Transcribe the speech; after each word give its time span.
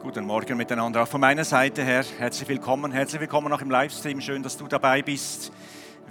Guten 0.00 0.26
Morgen 0.26 0.56
miteinander. 0.56 1.02
Auch 1.02 1.08
von 1.08 1.20
meiner 1.20 1.44
Seite 1.44 1.82
her 1.82 2.04
herzlich 2.18 2.48
willkommen. 2.48 2.92
Herzlich 2.92 3.20
willkommen 3.20 3.52
auch 3.52 3.60
im 3.60 3.70
Livestream. 3.70 4.20
Schön, 4.20 4.44
dass 4.44 4.56
du 4.56 4.68
dabei 4.68 5.02
bist. 5.02 5.50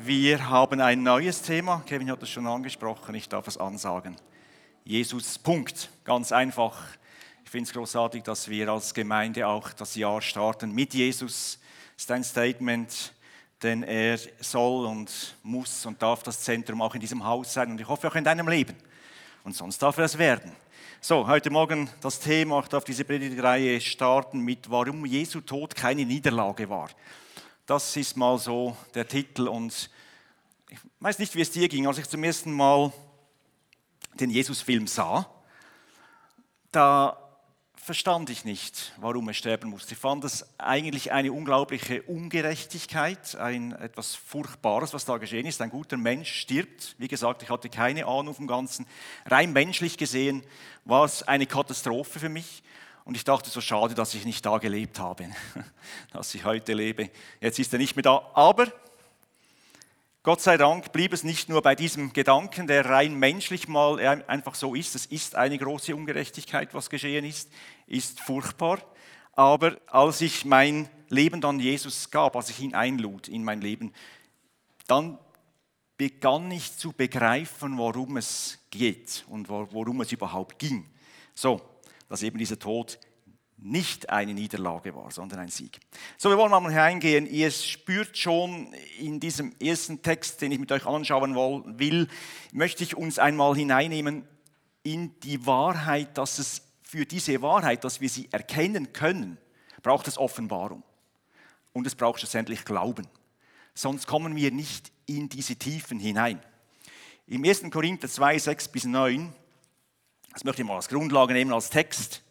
Wir 0.03 0.49
haben 0.49 0.81
ein 0.81 1.03
neues 1.03 1.41
Thema. 1.41 1.81
Kevin 1.85 2.11
hat 2.11 2.21
es 2.21 2.29
schon 2.29 2.45
angesprochen. 2.47 3.15
Ich 3.15 3.29
darf 3.29 3.47
es 3.47 3.57
ansagen. 3.57 4.17
Jesus, 4.83 5.39
Punkt. 5.39 5.89
Ganz 6.03 6.33
einfach. 6.33 6.75
Ich 7.45 7.49
finde 7.49 7.69
es 7.69 7.73
großartig, 7.73 8.23
dass 8.23 8.49
wir 8.49 8.67
als 8.67 8.93
Gemeinde 8.93 9.47
auch 9.47 9.71
das 9.71 9.95
Jahr 9.95 10.21
starten 10.21 10.73
mit 10.73 10.93
Jesus. 10.93 11.57
Das 11.95 12.03
ist 12.03 12.11
ein 12.11 12.23
Statement, 12.25 13.13
denn 13.63 13.83
er 13.83 14.19
soll 14.41 14.85
und 14.85 15.37
muss 15.43 15.85
und 15.85 16.01
darf 16.01 16.23
das 16.23 16.41
Zentrum 16.41 16.81
auch 16.81 16.93
in 16.93 16.99
diesem 16.99 17.23
Haus 17.23 17.53
sein 17.53 17.71
und 17.71 17.79
ich 17.79 17.87
hoffe 17.87 18.09
auch 18.09 18.15
in 18.15 18.25
deinem 18.25 18.49
Leben. 18.49 18.75
Und 19.45 19.55
sonst 19.55 19.81
darf 19.81 19.97
er 19.97 20.03
es 20.03 20.17
werden. 20.17 20.51
So, 20.99 21.27
heute 21.27 21.51
Morgen 21.51 21.87
das 22.01 22.19
Thema, 22.19 22.59
ich 22.59 22.69
darf 22.69 22.83
diese 22.83 23.05
Predigtreihe 23.05 23.79
starten 23.79 24.39
mit 24.39 24.69
Warum 24.69 25.05
Jesu 25.05 25.41
Tod 25.41 25.75
keine 25.75 26.03
Niederlage 26.03 26.67
war. 26.69 26.89
Das 27.67 27.95
ist 27.95 28.17
mal 28.17 28.39
so 28.39 28.75
der 28.95 29.07
Titel 29.07 29.47
und 29.47 29.91
ich 30.69 30.79
weiß 30.99 31.19
nicht, 31.19 31.35
wie 31.35 31.41
es 31.41 31.51
dir 31.51 31.69
ging, 31.69 31.85
als 31.85 31.99
ich 31.99 32.09
zum 32.09 32.23
ersten 32.23 32.51
Mal 32.51 32.91
den 34.15 34.31
Jesus-Film 34.31 34.87
sah. 34.87 35.29
Da 36.71 37.26
verstand 37.87 38.29
ich 38.29 38.43
nicht, 38.43 38.91
warum 38.97 39.29
er 39.29 39.33
sterben 39.33 39.69
musste. 39.69 39.93
Ich 39.93 39.97
fand 39.97 40.25
es 40.25 40.45
eigentlich 40.57 41.13
eine 41.13 41.31
unglaubliche 41.31 42.01
Ungerechtigkeit, 42.01 43.37
ein 43.37 43.71
etwas 43.71 44.13
Furchtbares, 44.13 44.93
was 44.93 45.05
da 45.05 45.15
geschehen 45.15 45.45
ist. 45.45 45.61
Ein 45.61 45.69
guter 45.69 45.95
Mensch 45.95 46.33
stirbt. 46.33 46.95
Wie 46.97 47.07
gesagt, 47.07 47.43
ich 47.43 47.49
hatte 47.49 47.69
keine 47.69 48.05
Ahnung 48.05 48.35
vom 48.35 48.45
Ganzen. 48.45 48.85
Rein 49.25 49.53
menschlich 49.53 49.97
gesehen 49.97 50.43
war 50.83 51.05
es 51.05 51.23
eine 51.23 51.45
Katastrophe 51.45 52.19
für 52.19 52.27
mich. 52.27 52.61
Und 53.05 53.15
ich 53.15 53.23
dachte, 53.23 53.49
so 53.49 53.61
schade, 53.61 53.95
dass 53.95 54.13
ich 54.15 54.25
nicht 54.25 54.45
da 54.45 54.57
gelebt 54.57 54.99
habe, 54.99 55.29
dass 56.11 56.35
ich 56.35 56.43
heute 56.43 56.73
lebe. 56.73 57.09
Jetzt 57.39 57.57
ist 57.57 57.71
er 57.71 57.79
nicht 57.79 57.95
mehr 57.95 58.03
da. 58.03 58.29
Aber 58.33 58.67
Gott 60.27 60.41
sei 60.41 60.57
Dank 60.57 60.91
blieb 60.91 61.13
es 61.13 61.23
nicht 61.23 61.47
nur 61.47 61.61
bei 61.61 61.73
diesem 61.73 62.11
Gedanken, 62.11 62.67
der 62.67 62.83
rein 62.83 63.15
menschlich 63.15 63.69
mal 63.69 63.97
einfach 64.27 64.55
so 64.55 64.75
ist. 64.75 64.93
Es 64.93 65.05
ist 65.05 65.35
eine 65.35 65.57
große 65.57 65.95
Ungerechtigkeit, 65.95 66.73
was 66.73 66.89
geschehen 66.89 67.23
ist, 67.23 67.49
ist 67.87 68.19
furchtbar. 68.19 68.79
Aber 69.33 69.77
als 69.87 70.21
ich 70.21 70.45
mein 70.45 70.89
Leben 71.09 71.41
dann 71.41 71.59
Jesus 71.59 72.11
gab, 72.11 72.35
als 72.35 72.49
ich 72.49 72.59
ihn 72.59 72.75
einlud 72.75 73.27
in 73.27 73.43
mein 73.43 73.61
Leben, 73.61 73.93
dann 74.87 75.17
begann 75.97 76.51
ich 76.51 76.77
zu 76.77 76.91
begreifen, 76.91 77.77
worum 77.77 78.17
es 78.17 78.59
geht 78.69 79.25
und 79.29 79.49
worum 79.49 80.01
es 80.01 80.11
überhaupt 80.11 80.59
ging. 80.59 80.89
So, 81.33 81.61
dass 82.09 82.23
eben 82.23 82.37
dieser 82.37 82.59
Tod 82.59 82.99
nicht 83.57 84.09
eine 84.09 84.35
Niederlage 84.35 84.93
war, 84.95 85.09
sondern 85.09 85.39
ein 85.39 85.47
Sieg. 85.49 85.79
So, 86.17 86.29
wir 86.29 86.37
wollen 86.37 86.51
mal 86.51 86.61
hineingehen. 86.69 87.25
Ihr 87.25 87.49
spürt 87.49 88.15
schon 88.15 88.71
in 88.99 89.19
diesem 89.19 89.55
ersten 89.59 90.01
Text, 90.03 90.41
den 90.41 90.51
ich 90.51 90.59
mit 90.59 90.71
euch 90.71 90.85
anschauen 90.85 91.35
will, 91.79 92.07
möchte 92.51 92.83
ich 92.83 92.95
uns 92.95 93.17
einmal 93.17 93.55
hineinnehmen 93.55 94.27
in 94.83 95.19
die 95.21 95.45
Wahrheit, 95.47 96.17
dass 96.17 96.37
es 96.37 96.66
für 96.87 97.05
diese 97.05 97.41
Wahrheit, 97.41 97.83
dass 97.83 98.01
wir 98.01 98.09
sie 98.09 98.29
erkennen 98.31 98.93
können, 98.93 99.37
braucht 99.83 100.07
es 100.07 100.17
Offenbarung. 100.17 100.83
Und 101.73 101.85
es 101.85 101.95
braucht 101.95 102.19
schlussendlich 102.19 102.65
Glauben. 102.65 103.07
Sonst 103.73 104.07
kommen 104.07 104.35
wir 104.35 104.51
nicht 104.51 104.91
in 105.05 105.29
diese 105.29 105.55
Tiefen 105.55 105.99
hinein. 105.99 106.41
Im 107.27 107.43
1. 107.43 107.69
Korinther 107.71 108.07
2, 108.07 108.39
6 108.39 108.67
bis 108.69 108.85
9, 108.85 109.33
das 110.31 110.43
möchte 110.43 110.61
ich 110.61 110.67
mal 110.67 110.77
als 110.77 110.87
Grundlage 110.87 111.33
nehmen, 111.33 111.53
als 111.53 111.69
Text, 111.69 112.23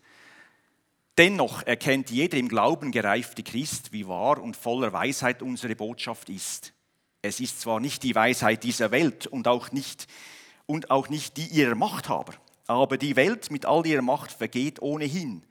Dennoch 1.18 1.62
erkennt 1.62 2.10
jeder 2.10 2.36
im 2.36 2.48
Glauben 2.48 2.92
gereifte 2.92 3.42
Christ, 3.42 3.92
wie 3.92 4.06
wahr 4.06 4.40
und 4.42 4.54
voller 4.54 4.92
Weisheit 4.92 5.40
unsere 5.40 5.74
Botschaft 5.74 6.28
ist. 6.28 6.74
Es 7.22 7.40
ist 7.40 7.60
zwar 7.62 7.80
nicht 7.80 8.02
die 8.02 8.14
Weisheit 8.14 8.62
dieser 8.64 8.90
Welt 8.90 9.26
und 9.26 9.48
auch 9.48 9.72
nicht, 9.72 10.08
und 10.66 10.90
auch 10.90 11.08
nicht 11.08 11.38
die 11.38 11.46
ihrer 11.46 11.74
Machthaber, 11.74 12.34
aber 12.66 12.98
die 12.98 13.16
Welt 13.16 13.50
mit 13.50 13.66
all 13.66 13.86
ihrer 13.86 14.02
Macht 14.02 14.32
vergeht 14.32 14.80
ohnehin. 14.82 15.42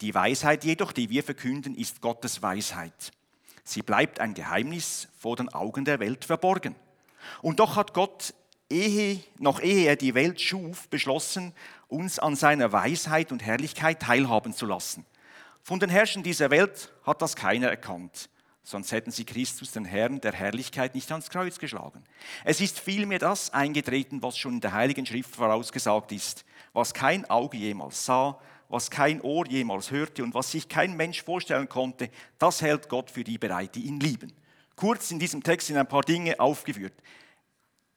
Die 0.00 0.14
Weisheit 0.14 0.64
jedoch, 0.64 0.92
die 0.92 1.10
wir 1.10 1.22
verkünden, 1.22 1.74
ist 1.74 2.00
Gottes 2.00 2.42
Weisheit. 2.42 3.12
Sie 3.64 3.82
bleibt 3.82 4.20
ein 4.20 4.34
Geheimnis 4.34 5.08
vor 5.18 5.36
den 5.36 5.48
Augen 5.48 5.84
der 5.84 6.00
Welt 6.00 6.24
verborgen. 6.24 6.74
Und 7.42 7.60
doch 7.60 7.76
hat 7.76 7.92
Gott, 7.92 8.34
ehe, 8.70 9.20
noch 9.38 9.60
ehe 9.60 9.86
er 9.86 9.96
die 9.96 10.14
Welt 10.14 10.40
schuf, 10.40 10.88
beschlossen, 10.88 11.52
uns 11.88 12.18
an 12.18 12.36
seiner 12.36 12.72
Weisheit 12.72 13.32
und 13.32 13.44
Herrlichkeit 13.44 14.00
teilhaben 14.00 14.54
zu 14.54 14.64
lassen. 14.64 15.04
Von 15.62 15.80
den 15.80 15.90
Herrschern 15.90 16.22
dieser 16.22 16.50
Welt 16.50 16.90
hat 17.04 17.20
das 17.20 17.36
keiner 17.36 17.68
erkannt, 17.68 18.30
sonst 18.62 18.92
hätten 18.92 19.10
sie 19.10 19.24
Christus, 19.24 19.72
den 19.72 19.84
Herrn 19.84 20.20
der 20.20 20.32
Herrlichkeit, 20.32 20.94
nicht 20.94 21.10
ans 21.10 21.28
Kreuz 21.28 21.58
geschlagen. 21.58 22.02
Es 22.44 22.60
ist 22.60 22.80
vielmehr 22.80 23.18
das 23.18 23.52
eingetreten, 23.52 24.22
was 24.22 24.38
schon 24.38 24.54
in 24.54 24.60
der 24.60 24.72
Heiligen 24.72 25.04
Schrift 25.04 25.34
vorausgesagt 25.36 26.12
ist, 26.12 26.44
was 26.72 26.94
kein 26.94 27.28
Auge 27.28 27.56
jemals 27.56 28.04
sah, 28.04 28.38
was 28.68 28.90
kein 28.90 29.20
Ohr 29.20 29.46
jemals 29.48 29.90
hörte 29.90 30.22
und 30.22 30.32
was 30.32 30.52
sich 30.52 30.68
kein 30.68 30.96
Mensch 30.96 31.22
vorstellen 31.22 31.68
konnte, 31.68 32.08
das 32.38 32.62
hält 32.62 32.88
Gott 32.88 33.10
für 33.10 33.24
die 33.24 33.38
bereit, 33.38 33.74
die 33.74 33.86
ihn 33.86 33.98
lieben. 33.98 34.32
Kurz 34.76 35.10
in 35.10 35.18
diesem 35.18 35.42
Text 35.42 35.66
sind 35.66 35.76
ein 35.76 35.88
paar 35.88 36.02
Dinge 36.02 36.38
aufgeführt. 36.38 36.94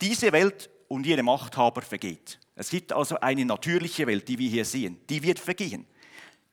Diese 0.02 0.32
Welt 0.32 0.70
und 0.88 1.06
ihre 1.06 1.24
Machthaber 1.24 1.82
vergeht. 1.82 2.40
Es 2.56 2.70
gibt 2.70 2.92
also 2.92 3.20
eine 3.20 3.46
natürliche 3.46 4.06
Welt, 4.08 4.28
die 4.28 4.38
wir 4.38 4.50
hier 4.50 4.66
sehen, 4.66 5.00
die 5.10 5.24
wird 5.24 5.40
vergehen. 5.40 5.86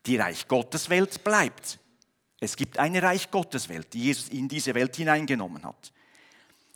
Die 0.07 0.17
Reich 0.17 0.47
Gottes 0.49 0.89
Welt 0.89 1.25
bleibt. 1.25 1.79
Es 2.41 2.57
gibt 2.57 2.79
eine 2.79 3.03
Reich 3.03 3.31
Gottes 3.31 3.69
Welt, 3.69 3.93
die 3.93 4.05
Jesus 4.05 4.29
in 4.29 4.49
diese 4.49 4.75
Welt 4.75 4.97
hineingenommen 4.97 5.65
hat. 5.65 5.93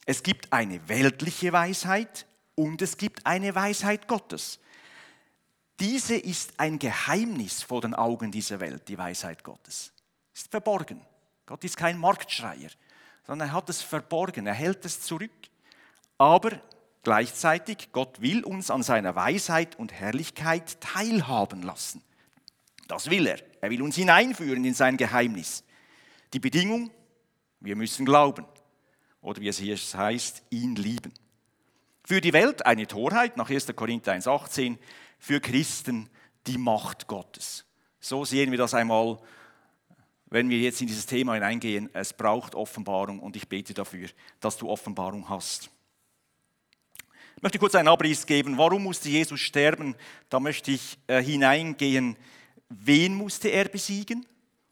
Es 0.05 0.23
gibt 0.23 0.53
eine 0.53 0.87
weltliche 0.89 1.53
Weisheit 1.53 2.27
und 2.55 2.83
es 2.83 2.99
gibt 2.99 3.25
eine 3.25 3.55
Weisheit 3.55 4.07
Gottes. 4.07 4.59
Diese 5.81 6.17
ist 6.17 6.59
ein 6.59 6.79
Geheimnis 6.79 7.63
vor 7.63 7.81
den 7.81 7.95
Augen 7.95 8.31
dieser 8.31 8.61
Welt, 8.61 8.89
die 8.89 8.99
Weisheit 8.99 9.43
Gottes. 9.43 9.93
Ist 10.33 10.51
verborgen. 10.51 11.01
Gott 11.47 11.65
ist 11.65 11.77
kein 11.77 11.99
Marktschreier, 11.99 12.71
sondern 13.27 13.49
er 13.49 13.53
hat 13.53 13.69
es 13.69 13.83
verborgen, 13.83 14.47
er 14.47 14.55
hält 14.55 14.85
es 14.85 15.01
zurück. 15.01 15.31
Aber 16.17 16.61
gleichzeitig, 17.03 17.89
Gott 17.93 18.21
will 18.21 18.45
uns 18.45 18.71
an 18.71 18.83
seiner 18.83 19.15
Weisheit 19.17 19.79
und 19.79 19.93
Herrlichkeit 19.93 20.81
teilhaben 20.81 21.63
lassen. 21.63 22.03
Das 22.89 23.11
will 23.11 23.27
er. 23.27 23.41
Er 23.61 23.71
will 23.71 23.83
uns 23.83 23.97
hineinführen 23.97 24.65
in 24.65 24.75
sein 24.75 24.97
Geheimnis. 24.97 25.65
Die 26.33 26.41
Bedingung, 26.41 26.91
wir 27.61 27.77
müssen 27.77 28.05
glauben. 28.05 28.47
Oder 29.21 29.41
wie 29.41 29.49
es 29.49 29.59
hier 29.59 29.77
heißt, 29.77 30.43
ihn 30.51 30.77
lieben. 30.77 31.13
Für 32.05 32.21
die 32.21 32.35
Welt 32.35 32.67
eine 32.67 32.87
Torheit, 32.87 33.39
nach 33.39 33.49
1. 33.49 33.75
Korinther 33.75 34.13
1,18. 34.13 34.77
Für 35.25 35.41
Christen 35.41 36.11
die 36.47 36.59
Macht 36.59 37.07
Gottes. 37.07 37.65
So 37.99 38.27
sehen 38.27 38.51
wir 38.51 38.59
das 38.59 38.75
einmal, 38.75 39.19
wenn 40.27 40.51
wir 40.51 40.59
jetzt 40.59 40.83
in 40.83 40.87
dieses 40.87 41.07
Thema 41.07 41.33
hineingehen. 41.33 41.89
Es 41.95 42.13
braucht 42.13 42.55
Offenbarung 42.55 43.21
und 43.21 43.35
ich 43.35 43.49
bete 43.49 43.73
dafür, 43.73 44.09
dass 44.41 44.59
du 44.59 44.69
Offenbarung 44.69 45.27
hast. 45.29 45.71
Ich 47.37 47.43
möchte 47.43 47.59
kurz 47.59 47.75
einen 47.75 47.89
Abriss 47.89 48.27
geben. 48.27 48.59
Warum 48.59 48.83
musste 48.83 49.09
Jesus 49.09 49.41
sterben? 49.41 49.95
Da 50.29 50.41
möchte 50.41 50.73
ich 50.73 50.99
äh, 51.07 51.23
hineingehen 51.23 52.17
wen 52.69 53.15
musste 53.15 53.49
er 53.49 53.69
besiegen 53.69 54.27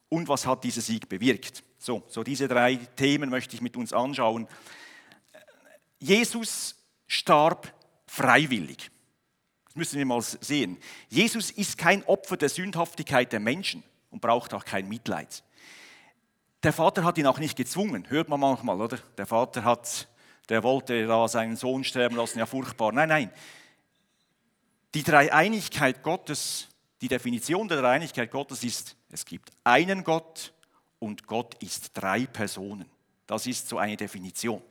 und 0.09 0.29
was 0.29 0.47
hat 0.47 0.65
dieser 0.65 0.81
Sieg 0.81 1.09
bewirkt. 1.09 1.63
So, 1.79 2.03
so 2.09 2.23
diese 2.23 2.47
drei 2.47 2.77
Themen 2.77 3.31
möchte 3.31 3.57
ich 3.57 3.63
mit 3.63 3.77
uns 3.77 3.93
anschauen. 3.93 4.47
Jesus 5.99 6.77
starb 7.07 7.73
freiwillig. 8.07 8.92
Das 9.73 9.77
müssen 9.77 9.97
wir 9.97 10.05
mal 10.05 10.21
sehen. 10.21 10.77
Jesus 11.09 11.51
ist 11.51 11.79
kein 11.79 12.05
Opfer 12.05 12.37
der 12.37 12.51
Sündhaftigkeit 12.51 13.33
der 13.33 13.41
Menschen 13.41 13.83
und 14.11 14.21
braucht 14.21 14.53
auch 14.53 14.67
kein 14.67 14.87
Mitleid. 14.87 15.43
Der 16.63 16.75
Vater 16.75 17.05
hat 17.05 17.17
ihn 17.17 17.27
auch 17.27 17.39
nicht 17.39 17.57
gezwungen, 17.57 18.09
hört 18.11 18.29
man 18.29 18.39
manchmal, 18.39 18.81
oder? 18.81 18.99
Der 19.17 19.27
Vater 19.27 19.65
hat, 19.65 20.09
der 20.49 20.63
wollte 20.63 21.07
da 21.07 21.27
seinen 21.27 21.57
Sohn 21.57 21.85
sterben 21.85 22.17
lassen, 22.17 22.39
ja 22.39 22.47
furchtbar. 22.47 22.93
Nein, 22.93 23.09
nein. 23.09 23.31
Die 24.95 25.03
Dreieinigkeit 25.03 26.03
Gottes 26.03 26.69
die 27.03 27.09
Definition 27.09 27.67
der 27.67 27.83
Einigkeit 27.83 28.31
Gottes 28.31 28.63
ist, 28.63 28.97
es 29.11 29.25
gibt 29.25 29.51
einen 29.65 30.05
Gott 30.05 30.53
und 31.01 31.27
Gott 31.27 31.61
ist 31.61 31.91
drei 31.95 32.27
Personen. 32.27 32.89
Das 33.27 33.49
ist 33.49 33.69
so 33.69 33.77
eine 33.77 33.97
Definition. 33.97 34.63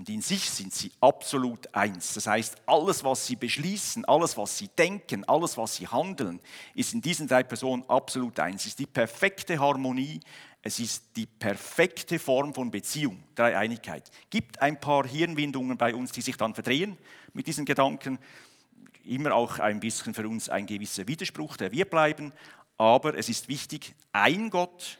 Und 0.00 0.08
in 0.08 0.22
sich 0.22 0.48
sind 0.48 0.72
sie 0.72 0.90
absolut 1.02 1.74
eins. 1.74 2.14
Das 2.14 2.26
heißt, 2.26 2.56
alles, 2.64 3.04
was 3.04 3.26
sie 3.26 3.36
beschließen, 3.36 4.06
alles, 4.06 4.34
was 4.38 4.56
sie 4.56 4.68
denken, 4.68 5.24
alles, 5.28 5.58
was 5.58 5.76
sie 5.76 5.86
handeln, 5.86 6.40
ist 6.74 6.94
in 6.94 7.02
diesen 7.02 7.28
drei 7.28 7.42
Personen 7.42 7.84
absolut 7.86 8.40
eins. 8.40 8.62
Es 8.62 8.68
ist 8.68 8.78
die 8.78 8.86
perfekte 8.86 9.58
Harmonie, 9.58 10.18
es 10.62 10.80
ist 10.80 11.14
die 11.16 11.26
perfekte 11.26 12.18
Form 12.18 12.54
von 12.54 12.70
Beziehung, 12.70 13.22
Dreieinigkeit. 13.34 14.10
Gibt 14.30 14.62
ein 14.62 14.80
paar 14.80 15.06
Hirnwindungen 15.06 15.76
bei 15.76 15.94
uns, 15.94 16.12
die 16.12 16.22
sich 16.22 16.38
dann 16.38 16.54
verdrehen 16.54 16.96
mit 17.34 17.46
diesen 17.46 17.66
Gedanken 17.66 18.18
immer 19.04 19.34
auch 19.34 19.58
ein 19.58 19.80
bisschen 19.80 20.14
für 20.14 20.26
uns 20.26 20.48
ein 20.48 20.64
gewisser 20.64 21.06
Widerspruch, 21.08 21.58
der 21.58 21.72
wir 21.72 21.84
bleiben, 21.84 22.32
aber 22.78 23.18
es 23.18 23.28
ist 23.28 23.48
wichtig, 23.48 23.94
ein 24.12 24.48
Gott 24.48 24.98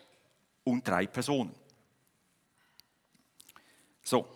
und 0.62 0.86
drei 0.86 1.06
Personen. 1.06 1.54
So, 4.02 4.26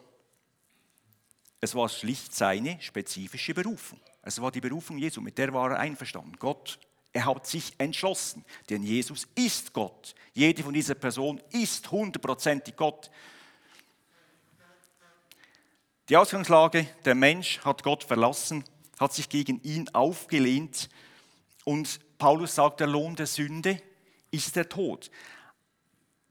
es 1.65 1.75
war 1.75 1.89
schlicht 1.89 2.35
seine 2.35 2.81
spezifische 2.81 3.55
Berufung. 3.55 3.99
Es 4.23 4.41
war 4.41 4.53
die 4.53 4.61
Berufung 4.61 4.99
Jesu, 4.99 5.21
mit 5.21 5.39
der 5.39 5.53
war 5.53 5.73
er 5.73 5.79
einverstanden. 5.79 6.37
Gott, 6.39 6.79
er 7.13 7.25
hat 7.25 7.47
sich 7.47 7.73
entschlossen, 7.79 8.45
denn 8.69 8.83
Jesus 8.83 9.27
ist 9.35 9.73
Gott. 9.73 10.15
Jede 10.35 10.63
von 10.63 10.75
dieser 10.75 10.95
Person 10.95 11.41
ist 11.51 11.91
hundertprozentig 11.91 12.77
Gott. 12.77 13.11
Die 16.11 16.17
Ausgangslage, 16.17 16.87
der 17.05 17.15
Mensch 17.15 17.61
hat 17.65 17.83
Gott 17.83 18.05
verlassen, 18.05 18.65
hat 19.01 19.15
sich 19.15 19.29
gegen 19.29 19.63
ihn 19.63 19.89
aufgelehnt 19.89 20.91
und 21.65 21.99
Paulus 22.19 22.55
sagt, 22.55 22.81
der 22.81 22.89
Lohn 22.89 23.17
der 23.17 23.27
Sünde 23.27 23.81
ist 24.31 24.55
der 24.55 24.69
Tod. 24.69 25.11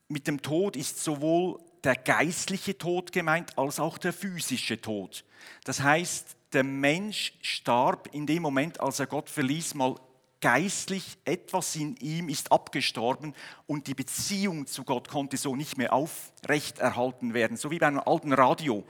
Mit 0.08 0.28
dem 0.28 0.42
Tod 0.44 0.76
ist 0.76 1.04
sowohl 1.04 1.60
der 1.84 1.96
geistliche 1.96 2.78
Tod 2.78 3.12
gemeint 3.12 3.58
als 3.58 3.80
auch 3.80 3.98
der 3.98 4.14
physische 4.14 4.80
Tod. 4.80 5.26
Das 5.66 5.82
heißt, 5.82 6.36
der 6.54 6.64
Mensch 6.64 7.34
starb 7.42 8.10
in 8.14 8.26
dem 8.26 8.44
Moment, 8.44 8.80
als 8.80 9.00
er 9.00 9.08
Gott 9.08 9.30
verließ, 9.30 9.74
mal 9.76 9.96
geistlich 10.40 11.18
etwas 11.24 11.76
in 11.76 11.96
ihm 11.98 12.28
ist 12.28 12.52
abgestorben 12.52 13.34
und 13.66 13.88
die 13.88 13.94
Beziehung 13.94 14.68
zu 14.68 14.84
Gott 14.84 15.08
konnte 15.08 15.38
so 15.38 15.56
nicht 15.56 15.78
mehr 15.78 15.94
aufrechterhalten 15.94 17.34
werden. 17.34 17.56
So 17.56 17.72
wie 17.72 17.80
bei 17.80 17.88
einem 17.88 18.02
alten 18.02 18.34
Radio 18.34 18.84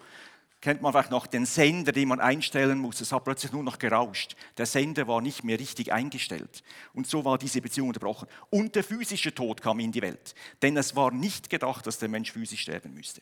kennt 0.64 0.82
man 0.82 0.94
vielleicht 0.94 1.12
noch 1.12 1.28
den 1.28 1.46
Sender, 1.46 1.92
den 1.92 2.08
man 2.08 2.22
einstellen 2.22 2.80
muss. 2.80 3.02
Es 3.02 3.12
hat 3.12 3.26
plötzlich 3.26 3.52
nur 3.52 3.64
noch 3.64 3.80
gerauscht. 3.80 4.38
Der 4.56 4.66
Sender 4.66 5.10
war 5.10 5.20
nicht 5.20 5.44
mehr 5.44 5.60
richtig 5.60 5.92
eingestellt. 5.92 6.64
Und 6.94 7.06
so 7.06 7.26
war 7.26 7.38
diese 7.38 7.60
Beziehung 7.60 7.90
unterbrochen. 7.90 8.30
Und 8.50 8.74
der 8.74 8.86
physische 8.86 9.36
Tod 9.36 9.62
kam 9.62 9.82
in 9.82 9.92
die 9.92 10.02
Welt. 10.02 10.34
Denn 10.62 10.78
es 10.78 10.96
war 10.96 11.12
nicht 11.12 11.50
gedacht, 11.50 11.86
dass 11.86 12.00
der 12.00 12.08
Mensch 12.08 12.32
physisch 12.32 12.62
sterben 12.62 12.94
müsste. 12.94 13.22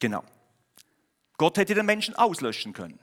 Genau. 0.00 0.24
Gott 1.36 1.56
hätte 1.56 1.76
den 1.76 1.86
Menschen 1.86 2.16
auslöschen 2.16 2.72
können. 2.72 2.98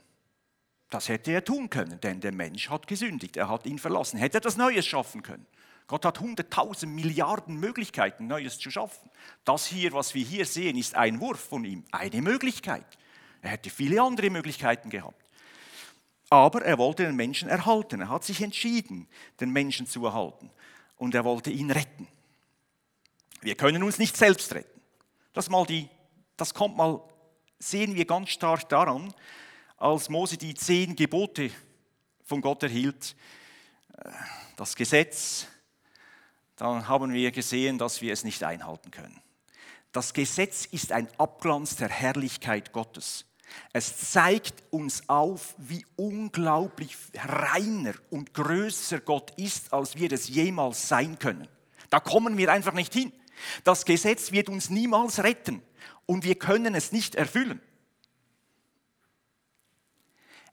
Das 0.90 1.08
hätte 1.08 1.32
er 1.32 1.42
tun 1.42 1.70
können, 1.70 1.98
denn 2.02 2.20
der 2.20 2.32
Mensch 2.32 2.68
hat 2.68 2.86
gesündigt. 2.86 3.38
Er 3.38 3.48
hat 3.48 3.64
ihn 3.64 3.78
verlassen. 3.78 4.18
Hätte 4.18 4.38
er 4.38 4.42
das 4.42 4.58
Neues 4.58 4.86
schaffen 4.86 5.22
können. 5.22 5.46
Gott 5.88 6.04
hat 6.04 6.20
hunderttausend 6.20 6.94
Milliarden 6.94 7.58
Möglichkeiten, 7.58 8.26
Neues 8.26 8.58
zu 8.58 8.70
schaffen. 8.70 9.10
Das 9.44 9.66
hier, 9.66 9.92
was 9.94 10.14
wir 10.14 10.24
hier 10.24 10.44
sehen, 10.44 10.76
ist 10.76 10.94
ein 10.94 11.18
Wurf 11.18 11.40
von 11.40 11.64
ihm, 11.64 11.84
eine 11.90 12.20
Möglichkeit. 12.20 12.86
Er 13.40 13.50
hätte 13.50 13.70
viele 13.70 14.02
andere 14.02 14.28
Möglichkeiten 14.28 14.90
gehabt. 14.90 15.24
Aber 16.28 16.62
er 16.62 16.76
wollte 16.76 17.04
den 17.04 17.16
Menschen 17.16 17.48
erhalten. 17.48 18.02
Er 18.02 18.10
hat 18.10 18.22
sich 18.22 18.42
entschieden, 18.42 19.08
den 19.40 19.50
Menschen 19.50 19.86
zu 19.86 20.04
erhalten. 20.04 20.50
Und 20.98 21.14
er 21.14 21.24
wollte 21.24 21.50
ihn 21.50 21.70
retten. 21.70 22.06
Wir 23.40 23.54
können 23.54 23.82
uns 23.82 23.98
nicht 23.98 24.14
selbst 24.14 24.54
retten. 24.54 24.80
Das, 25.32 25.48
mal 25.48 25.64
die, 25.64 25.88
das 26.36 26.52
kommt 26.52 26.76
mal, 26.76 27.00
sehen 27.58 27.94
wir 27.94 28.04
ganz 28.04 28.28
stark 28.28 28.68
daran, 28.68 29.14
als 29.78 30.10
Mose 30.10 30.36
die 30.36 30.52
zehn 30.52 30.94
Gebote 30.96 31.50
von 32.24 32.42
Gott 32.42 32.62
erhielt, 32.62 33.16
äh, 33.96 34.10
das 34.56 34.76
Gesetz, 34.76 35.46
dann 36.58 36.88
haben 36.88 37.12
wir 37.12 37.30
gesehen, 37.30 37.78
dass 37.78 38.02
wir 38.02 38.12
es 38.12 38.24
nicht 38.24 38.42
einhalten 38.44 38.90
können. 38.90 39.20
Das 39.92 40.12
Gesetz 40.12 40.66
ist 40.66 40.92
ein 40.92 41.08
Abglanz 41.16 41.76
der 41.76 41.88
Herrlichkeit 41.88 42.72
Gottes. 42.72 43.24
Es 43.72 44.10
zeigt 44.10 44.62
uns 44.70 45.08
auf, 45.08 45.54
wie 45.56 45.86
unglaublich 45.96 46.96
reiner 47.14 47.94
und 48.10 48.34
größer 48.34 49.00
Gott 49.00 49.32
ist, 49.38 49.72
als 49.72 49.96
wir 49.96 50.12
es 50.12 50.28
jemals 50.28 50.88
sein 50.88 51.18
können. 51.18 51.48
Da 51.88 52.00
kommen 52.00 52.36
wir 52.36 52.52
einfach 52.52 52.74
nicht 52.74 52.92
hin. 52.92 53.12
Das 53.64 53.84
Gesetz 53.84 54.32
wird 54.32 54.48
uns 54.48 54.68
niemals 54.68 55.22
retten 55.22 55.62
und 56.04 56.24
wir 56.24 56.34
können 56.34 56.74
es 56.74 56.92
nicht 56.92 57.14
erfüllen. 57.14 57.62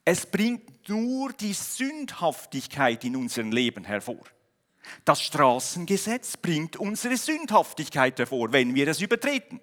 Es 0.05 0.27
bringt 0.27 0.87
nur 0.87 1.33
die 1.33 1.53
Sündhaftigkeit 1.53 3.03
in 3.03 3.15
unserem 3.15 3.51
Leben 3.51 3.83
hervor. 3.83 4.23
Das 5.03 5.21
Straßengesetz 5.21 6.37
bringt 6.37 6.77
unsere 6.77 7.17
Sündhaftigkeit 7.17 8.17
hervor, 8.19 8.51
wenn 8.51 8.75
wir 8.75 8.87
es 8.87 9.01
übertreten. 9.01 9.59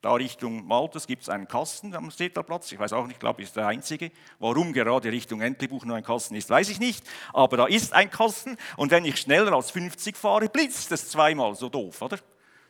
Da 0.00 0.12
Richtung 0.12 0.64
Maltes 0.66 1.08
gibt 1.08 1.22
es 1.22 1.28
einen 1.28 1.48
Kasten 1.48 1.92
am 1.94 2.10
Städterplatz. 2.10 2.70
Ich 2.70 2.78
weiß 2.78 2.92
auch 2.92 3.06
nicht, 3.08 3.18
glaube 3.18 3.42
ich, 3.42 3.48
ist 3.48 3.56
der 3.56 3.66
einzige. 3.66 4.12
Warum 4.38 4.72
gerade 4.72 5.10
Richtung 5.10 5.40
Entlebuch 5.40 5.84
nur 5.84 5.96
ein 5.96 6.04
Kasten 6.04 6.36
ist, 6.36 6.50
weiß 6.50 6.68
ich 6.68 6.78
nicht. 6.78 7.04
Aber 7.32 7.56
da 7.56 7.66
ist 7.66 7.92
ein 7.92 8.08
Kasten 8.08 8.56
und 8.76 8.92
wenn 8.92 9.04
ich 9.04 9.16
schneller 9.16 9.52
als 9.52 9.72
50 9.72 10.16
fahre, 10.16 10.48
blitzt 10.48 10.92
es 10.92 11.10
zweimal 11.10 11.54
so 11.56 11.68
doof, 11.68 12.00
oder? 12.00 12.18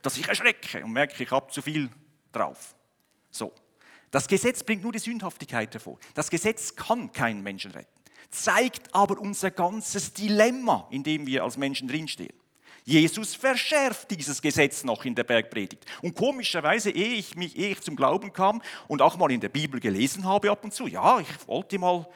Dass 0.00 0.16
ich 0.16 0.26
erschrecke 0.26 0.82
und 0.82 0.92
merke, 0.92 1.22
ich 1.22 1.30
habe 1.30 1.50
zu 1.52 1.60
viel 1.60 1.90
drauf. 2.32 2.74
So. 3.30 3.52
Das 4.10 4.26
Gesetz 4.26 4.62
bringt 4.62 4.82
nur 4.82 4.92
die 4.92 4.98
Sündhaftigkeit 4.98 5.74
hervor. 5.74 5.98
Das 6.14 6.30
Gesetz 6.30 6.74
kann 6.74 7.12
keinen 7.12 7.42
Menschen 7.42 7.72
retten 7.72 7.97
zeigt 8.30 8.94
aber 8.94 9.18
unser 9.18 9.50
ganzes 9.50 10.12
Dilemma, 10.12 10.86
in 10.90 11.02
dem 11.02 11.26
wir 11.26 11.44
als 11.44 11.56
Menschen 11.56 11.88
drinstehen. 11.88 12.34
Jesus 12.84 13.34
verschärft 13.34 14.10
dieses 14.10 14.40
Gesetz 14.40 14.82
noch 14.82 15.04
in 15.04 15.14
der 15.14 15.24
Bergpredigt. 15.24 15.84
Und 16.00 16.14
komischerweise, 16.14 16.90
ehe 16.90 17.14
ich, 17.14 17.36
mich, 17.36 17.54
ehe 17.56 17.72
ich 17.72 17.82
zum 17.82 17.96
Glauben 17.96 18.32
kam 18.32 18.62
und 18.86 19.02
auch 19.02 19.18
mal 19.18 19.30
in 19.30 19.40
der 19.40 19.50
Bibel 19.50 19.78
gelesen 19.78 20.24
habe 20.24 20.50
ab 20.50 20.64
und 20.64 20.72
zu, 20.72 20.86
ja, 20.86 21.20
ich 21.20 21.28
wollte 21.46 21.78
mal, 21.78 22.08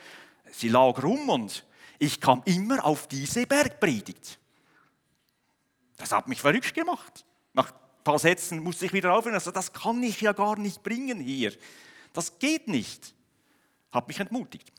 sie 0.51 0.71
lag 0.71 1.03
rum 1.03 1.29
und 1.29 1.65
ich 1.99 2.21
kam 2.21 2.41
immer 2.47 2.85
auf 2.87 3.07
diese 3.07 3.47
Bergpredigt. 3.47 4.39
Das 5.99 6.11
hat 6.11 6.27
mich 6.27 6.41
verrückt 6.41 6.75
gemacht. 6.75 7.25
Nach 7.53 7.71
ein 7.71 8.05
paar 8.05 8.19
Sätzen 8.19 8.61
musste 8.61 8.87
ich 8.87 8.95
wieder 8.95 9.13
aufhören. 9.13 9.35
Also 9.35 9.51
das 9.51 9.73
kann 9.73 10.03
ich 10.03 10.21
ja 10.23 10.33
gar 10.33 10.59
nicht 10.59 10.83
bringen 10.83 11.21
hier. 11.21 11.53
Das 12.15 12.39
geht 12.39 12.67
nicht. 12.67 13.15
Hat 13.93 14.09
mich 14.09 14.19
entmutigt. 14.19 14.73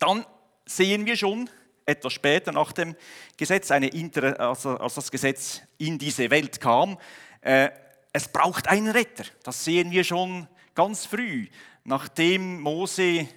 Dann 0.00 0.26
sehen 0.66 1.06
wir 1.06 1.16
schon 1.16 1.48
etwas 1.86 2.12
später 2.12 2.52
nach 2.52 2.72
dem 2.72 2.96
Gesetz, 3.36 3.70
also 3.70 4.76
als 4.78 4.94
das 4.94 5.10
Gesetz 5.10 5.60
in 5.78 5.98
diese 5.98 6.30
Welt 6.30 6.60
kam, 6.60 6.98
äh, 7.42 7.70
es 8.12 8.28
braucht 8.28 8.68
einen 8.68 8.88
Retter. 8.88 9.24
Das 9.42 9.64
sehen 9.64 9.90
wir 9.90 10.02
schon 10.02 10.48
ganz 10.74 11.06
früh, 11.06 11.46
nachdem 11.84 12.60
Mose 12.60 13.28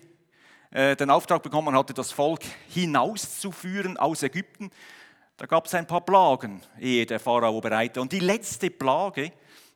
äh, 0.72 0.96
den 0.96 1.10
Auftrag 1.10 1.44
bekommen 1.44 1.76
hatte, 1.76 1.94
das 1.94 2.12
Volk 2.12 2.42
hinauszuführen 2.70 3.98
aus 3.98 4.24
Ägypten. 4.24 4.72
Da 5.38 5.46
gab 5.46 5.66
es 5.66 5.74
ein 5.74 5.88
paar 5.88 6.02
Plagen, 6.02 6.62
ehe 6.80 7.06
der 7.06 7.20
Pharao 7.20 7.60
bereite. 7.60 8.02
Und 8.02 8.12
die 8.12 8.20
letzte 8.20 8.70
Plage, 8.70 9.32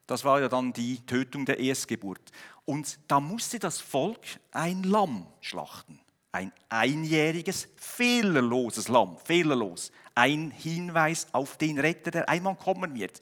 das 0.05 0.23
war 0.23 0.39
ja 0.39 0.47
dann 0.47 0.71
die 0.71 1.05
Tötung 1.05 1.45
der 1.45 1.59
Erstgeburt. 1.59 2.31
Und 2.65 2.99
da 3.07 3.19
musste 3.19 3.59
das 3.59 3.79
Volk 3.79 4.21
ein 4.51 4.83
Lamm 4.83 5.27
schlachten. 5.41 5.99
Ein 6.37 6.51
einjähriges, 6.69 7.67
fehlerloses 7.77 8.89
Lamm, 8.89 9.17
fehlerlos. 9.25 9.91
Ein 10.13 10.51
Hinweis 10.51 11.25
auf 11.31 11.57
den 11.57 11.79
Retter, 11.79 12.11
der 12.11 12.29
einmal 12.29 12.55
kommen 12.55 12.93
wird. 12.93 13.19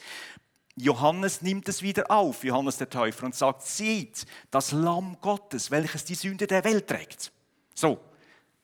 Johannes 0.75 1.41
nimmt 1.41 1.69
es 1.69 1.81
wieder 1.81 2.11
auf, 2.11 2.43
Johannes 2.43 2.75
der 2.75 2.89
Täufer, 2.89 3.27
und 3.27 3.33
sagt, 3.33 3.61
seht, 3.61 4.25
das 4.51 4.73
Lamm 4.73 5.15
Gottes, 5.21 5.71
welches 5.71 6.03
die 6.03 6.15
Sünde 6.15 6.45
der 6.45 6.65
Welt 6.65 6.89
trägt. 6.89 7.31
So, 7.73 8.01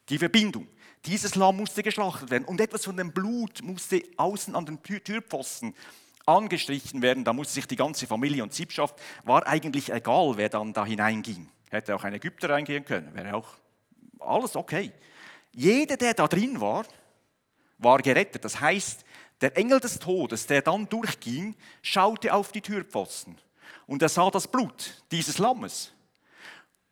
die 0.10 0.17
Verbindung. 0.17 0.67
Dieses 1.05 1.36
Lamm 1.36 1.55
musste 1.55 1.81
geschlachtet 1.81 2.29
werden 2.29 2.43
und 2.43 2.60
etwas 2.60 2.84
von 2.84 2.98
dem 2.98 3.13
Blut 3.13 3.62
musste 3.63 4.03
außen 4.17 4.53
an 4.53 4.65
den 4.65 4.84
Türpfosten 4.84 5.74
angestrichen 6.25 7.01
werden. 7.01 7.24
Da 7.24 7.31
musste 7.31 7.53
sich 7.53 7.67
die 7.67 7.77
ganze 7.77 8.05
Familie 8.05 8.43
und 8.43 8.53
Siebschaft, 8.53 9.01
war 9.24 9.48
eigentlich 9.48 9.93
egal, 9.93 10.34
wer 10.36 10.50
dann 10.50 10.74
da 10.74 10.86
hineinging. 10.86 11.48
Hätte 11.70 11.96
auch 11.96 12.03
ein 12.03 12.13
Ägypter 12.13 12.50
reingehen 12.50 12.84
können, 12.84 13.15
wäre 13.15 13.34
auch 13.34 13.61
alles 14.21 14.55
okay. 14.55 14.91
Jeder, 15.51 15.97
der 15.97 16.13
da 16.13 16.27
drin 16.27 16.59
war, 16.61 16.85
war 17.77 17.99
gerettet. 17.99 18.45
Das 18.45 18.59
heißt, 18.59 19.03
der 19.41 19.57
Engel 19.57 19.79
des 19.79 19.99
Todes, 19.99 20.45
der 20.47 20.61
dann 20.61 20.87
durchging, 20.87 21.55
schaute 21.81 22.33
auf 22.33 22.51
die 22.51 22.61
Türpfosten 22.61 23.37
und 23.87 24.01
er 24.01 24.09
sah 24.09 24.29
das 24.29 24.47
Blut 24.47 25.03
dieses 25.11 25.37
Lammes. 25.37 25.91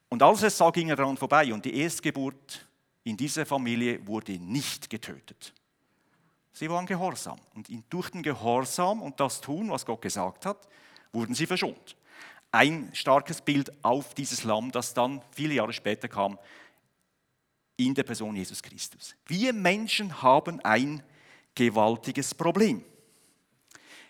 Und 0.09 0.24
als 0.24 0.41
er 0.41 0.50
sah, 0.50 0.71
ging 0.71 0.89
er 0.89 0.95
daran 0.95 1.17
vorbei 1.17 1.53
und 1.53 1.63
die 1.63 1.77
Erstgeburt 1.77 2.67
in 3.03 3.15
dieser 3.15 3.45
Familie 3.45 4.05
wurde 4.05 4.33
nicht 4.33 4.89
getötet. 4.89 5.53
Sie 6.51 6.69
waren 6.69 6.86
gehorsam 6.86 7.39
und 7.53 7.69
durch 7.89 8.09
den 8.09 8.24
Gehorsam 8.24 9.01
und 9.01 9.19
das 9.19 9.39
Tun, 9.39 9.69
was 9.69 9.86
Gott 9.86 10.01
gesagt 10.01 10.45
hat, 10.45 10.67
wurden 11.13 11.36
sie 11.36 11.45
verschont. 11.45 11.95
Ein 12.51 12.89
starkes 12.93 13.41
Bild 13.41 13.71
auf 13.83 14.15
dieses 14.15 14.43
Lamm, 14.43 14.71
das 14.71 14.93
dann 14.95 15.21
viele 15.31 15.53
Jahre 15.53 15.71
später 15.71 16.07
kam, 16.07 16.39
in 17.79 17.93
der 17.93 18.03
Person 18.03 18.36
Jesus 18.36 18.62
Christus. 18.62 19.15
Wir 19.25 19.53
Menschen 19.53 20.21
haben 20.21 20.59
ein 20.62 21.01
gewaltiges 21.55 22.36
Problem. 22.36 22.83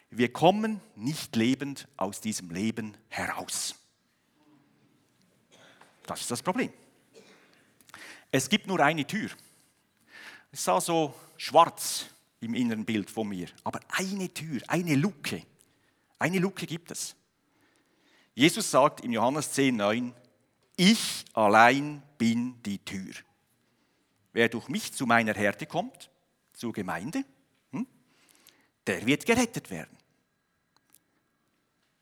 Wir 0.10 0.34
kommen 0.34 0.82
nicht 0.96 1.36
lebend 1.36 1.88
aus 1.96 2.20
diesem 2.20 2.50
Leben 2.50 2.98
heraus. 3.10 3.76
Das 6.08 6.22
ist 6.22 6.32
das 6.32 6.42
Problem. 6.42 6.74
Es 8.32 8.50
gibt 8.50 8.66
nur 8.66 8.80
eine 8.80 9.06
Tür. 9.06 9.30
Es 10.52 10.64
sah 10.64 10.82
so 10.82 11.14
schwarz 11.38 12.08
im 12.42 12.56
inneren 12.56 12.86
Bild 12.86 13.10
von 13.10 13.28
mir. 13.28 13.50
Aber 13.64 13.80
eine 13.90 14.34
Tür, 14.34 14.62
eine 14.68 14.96
Luke, 14.96 15.44
eine 16.18 16.40
Luke 16.40 16.66
gibt 16.66 16.90
es. 16.90 17.16
Jesus 18.34 18.72
sagt 18.72 19.02
in 19.02 19.12
Johannes 19.12 19.52
10, 19.52 19.76
9, 19.76 20.14
ich 20.76 21.26
allein 21.34 22.02
bin 22.18 22.56
die 22.64 22.80
Tür. 22.80 23.14
Wer 24.34 24.50
durch 24.50 24.68
mich 24.68 24.94
zu 24.94 25.06
meiner 25.06 25.34
Herde 25.34 25.66
kommt, 25.66 26.10
zur 26.54 26.74
Gemeinde, 26.74 27.24
hm, 27.72 27.88
der 28.86 29.06
wird 29.06 29.26
gerettet 29.26 29.70
werden. 29.70 29.96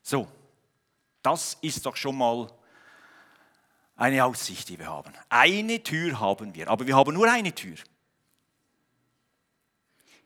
So, 0.02 0.28
das 1.22 1.58
ist 1.60 1.84
doch 1.84 1.96
schon 1.96 2.16
mal 2.16 2.50
eine 3.96 4.24
Aussicht, 4.24 4.68
die 4.68 4.78
wir 4.78 4.86
haben. 4.86 5.12
Eine 5.28 5.82
Tür 5.82 6.20
haben 6.20 6.54
wir, 6.54 6.68
aber 6.68 6.86
wir 6.86 6.96
haben 6.96 7.14
nur 7.14 7.30
eine 7.30 7.54
Tür. 7.54 7.76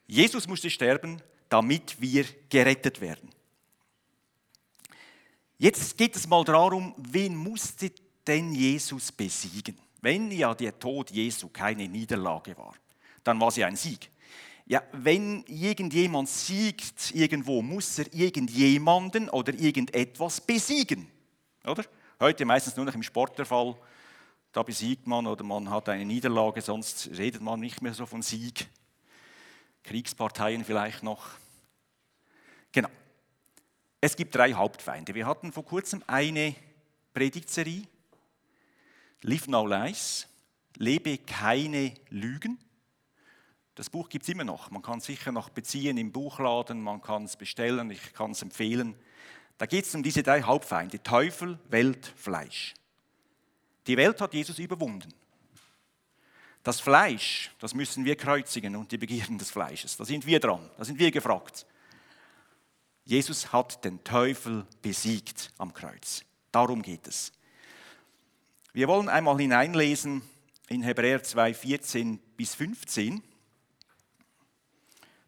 Jesus 0.07 0.47
musste 0.47 0.71
sterben, 0.71 1.23
damit 1.49 2.01
wir 2.01 2.25
gerettet 2.49 3.01
werden. 3.01 3.31
Jetzt 5.59 5.97
geht 5.97 6.17
es 6.17 6.27
mal 6.27 6.45
darum, 6.45 6.95
wen 6.97 7.35
musste 7.35 7.93
denn 8.27 8.53
Jesus 8.53 9.13
besiegen? 9.13 9.79
Wenn 10.03 10.31
ja 10.33 10.55
der 10.55 10.79
Tod 10.79 11.11
Jesu 11.11 11.49
keine 11.49 11.89
Niederlage 11.89 12.59
war, 12.59 12.75
dann 13.25 13.41
war 13.41 13.51
sie 13.51 13.65
ein 13.65 13.77
Sieg. 13.77 14.11
Ja, 14.67 14.83
wenn 14.93 15.45
irgendjemand 15.47 16.29
siegt 16.29 17.15
irgendwo, 17.15 17.63
muss 17.63 17.99
er 17.99 18.13
irgendjemanden 18.13 19.29
oder 19.29 19.55
irgendetwas 19.55 20.41
besiegen. 20.41 21.09
Oder? 21.65 21.85
Heute 22.19 22.45
meistens 22.45 22.77
nur 22.77 22.85
noch 22.85 22.95
im 22.95 23.03
Sport 23.03 23.39
der 23.39 23.47
Fall. 23.47 23.77
Da 24.53 24.63
besiegt 24.63 25.07
man 25.07 25.27
oder 25.27 25.45
man 25.45 25.71
hat 25.71 25.89
eine 25.89 26.05
Niederlage, 26.05 26.61
sonst 26.61 27.11
redet 27.17 27.41
man 27.41 27.61
nicht 27.61 27.81
mehr 27.81 27.95
so 27.95 28.05
von 28.05 28.23
Sieg. 28.23 28.69
Kriegsparteien 29.85 30.65
vielleicht 30.65 31.03
noch. 31.03 31.31
Genau. 32.73 32.89
Es 34.01 34.17
gibt 34.17 34.35
drei 34.35 34.53
Hauptfeinde. 34.53 35.15
Wir 35.15 35.27
hatten 35.27 35.53
vor 35.53 35.65
kurzem 35.65 36.03
eine 36.07 36.55
Predigtserie. 37.15 37.85
Live 39.23 39.49
No 39.49 39.67
Lies. 39.67 40.27
Lebe 40.77 41.19
keine 41.19 41.95
Lügen. 42.11 42.59
Das 43.75 43.89
Buch 43.89 44.09
gibt 44.09 44.25
es 44.25 44.29
immer 44.29 44.45
noch. 44.45 44.71
Man 44.71 44.83
kann 44.83 44.99
es 44.99 45.07
sicher 45.07 45.33
noch 45.33 45.49
beziehen 45.49 45.97
im 45.97 46.13
Buchladen, 46.13 46.83
man 46.83 47.01
kann 47.01 47.25
es 47.25 47.37
bestellen, 47.37 47.91
ich 47.91 48.13
kann 48.13 48.33
es 48.33 48.43
empfehlen. 48.43 48.95
Da 49.59 49.67
geht 49.67 49.87
es 49.87 49.95
um 49.95 50.03
diese 50.03 50.23
drei 50.23 50.43
Hauptfeinde, 50.43 51.03
Teufel, 51.03 51.59
Welt, 51.69 52.13
Fleisch. 52.17 52.75
Die 53.87 53.97
Welt 53.97 54.21
hat 54.21 54.35
Jesus 54.35 54.59
überwunden. 54.59 55.13
Das 56.63 56.81
Fleisch, 56.81 57.51
das 57.59 57.75
müssen 57.75 58.05
wir 58.05 58.17
kreuzigen 58.17 58.77
und 58.77 58.93
die 58.93 58.99
Begierden 58.99 59.39
des 59.39 59.51
Fleisches. 59.51 59.97
Da 59.97 60.05
sind 60.05 60.27
wir 60.27 60.39
dran, 60.39 60.71
da 60.77 60.85
sind 60.85 60.99
wir 60.99 61.11
gefragt. 61.11 61.67
Jesus 63.05 63.53
hat 63.53 63.85
den 63.85 64.03
Teufel 64.05 64.67
besiegt 64.81 65.51
am 65.59 65.73
Kreuz. 65.73 66.25
Darum 66.53 66.83
geht 66.83 67.07
es. 67.09 67.33
Wir 68.75 68.89
wollen 68.89 69.11
einmal 69.11 69.37
hineinlesen 69.37 70.23
in 70.69 70.83
Hebräer 70.83 71.23
2, 71.23 71.53
14 71.53 72.19
bis 72.39 72.55
15. 72.55 73.23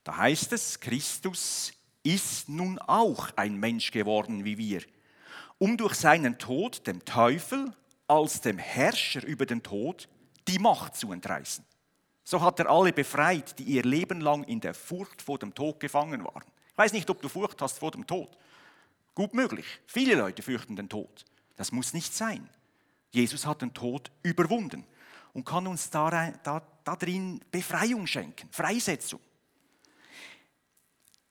Da 0.02 0.16
heißt 0.16 0.54
es, 0.54 0.80
Christus 0.80 1.74
ist 2.02 2.48
nun 2.48 2.78
auch 2.78 3.28
ein 3.36 3.56
Mensch 3.56 3.90
geworden 3.90 4.46
wie 4.46 4.56
wir, 4.56 4.80
um 5.58 5.76
durch 5.76 5.94
seinen 5.94 6.38
Tod 6.38 6.86
dem 6.86 7.04
Teufel 7.04 7.76
als 8.06 8.40
dem 8.40 8.56
Herrscher 8.56 9.22
über 9.26 9.44
den 9.44 9.62
Tod 9.62 10.08
die 10.48 10.58
Macht 10.58 10.96
zu 10.96 11.12
entreißen. 11.12 11.66
So 12.22 12.40
hat 12.40 12.60
er 12.60 12.70
alle 12.70 12.94
befreit, 12.94 13.58
die 13.58 13.64
ihr 13.64 13.82
Leben 13.82 14.22
lang 14.22 14.44
in 14.44 14.60
der 14.60 14.72
Furcht 14.72 15.20
vor 15.20 15.38
dem 15.38 15.54
Tod 15.54 15.80
gefangen 15.80 16.24
waren. 16.24 16.44
Ich 16.70 16.78
weiß 16.78 16.94
nicht, 16.94 17.10
ob 17.10 17.20
du 17.20 17.28
Furcht 17.28 17.60
hast 17.60 17.78
vor 17.78 17.90
dem 17.90 18.06
Tod. 18.06 18.38
Gut 19.14 19.34
möglich. 19.34 19.66
Viele 19.86 20.14
Leute 20.14 20.40
fürchten 20.40 20.76
den 20.76 20.88
Tod. 20.88 21.26
Das 21.56 21.72
muss 21.72 21.92
nicht 21.92 22.14
sein. 22.14 22.48
Jesus 23.14 23.46
hat 23.46 23.62
den 23.62 23.72
Tod 23.72 24.10
überwunden 24.22 24.84
und 25.32 25.44
kann 25.44 25.66
uns 25.66 25.88
darin, 25.88 26.34
da, 26.42 26.62
darin 26.82 27.40
Befreiung 27.50 28.06
schenken, 28.06 28.48
Freisetzung. 28.50 29.20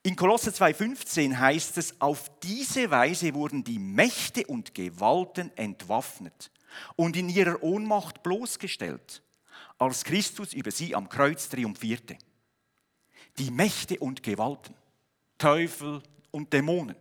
In 0.02 0.16
Kolosse 0.16 0.50
2,15 0.50 1.38
heißt 1.38 1.78
es, 1.78 2.00
auf 2.00 2.30
diese 2.40 2.90
Weise 2.90 3.34
wurden 3.34 3.64
die 3.64 3.78
Mächte 3.78 4.46
und 4.46 4.74
Gewalten 4.74 5.50
entwaffnet 5.56 6.50
und 6.96 7.16
in 7.16 7.28
ihrer 7.28 7.62
Ohnmacht 7.62 8.22
bloßgestellt, 8.22 9.22
als 9.78 10.04
Christus 10.04 10.52
über 10.52 10.70
sie 10.70 10.94
am 10.94 11.08
Kreuz 11.08 11.48
triumphierte. 11.48 12.18
Die 13.38 13.50
Mächte 13.50 13.98
und 13.98 14.22
Gewalten, 14.22 14.74
Teufel 15.38 16.02
und 16.30 16.52
Dämonen. 16.52 16.96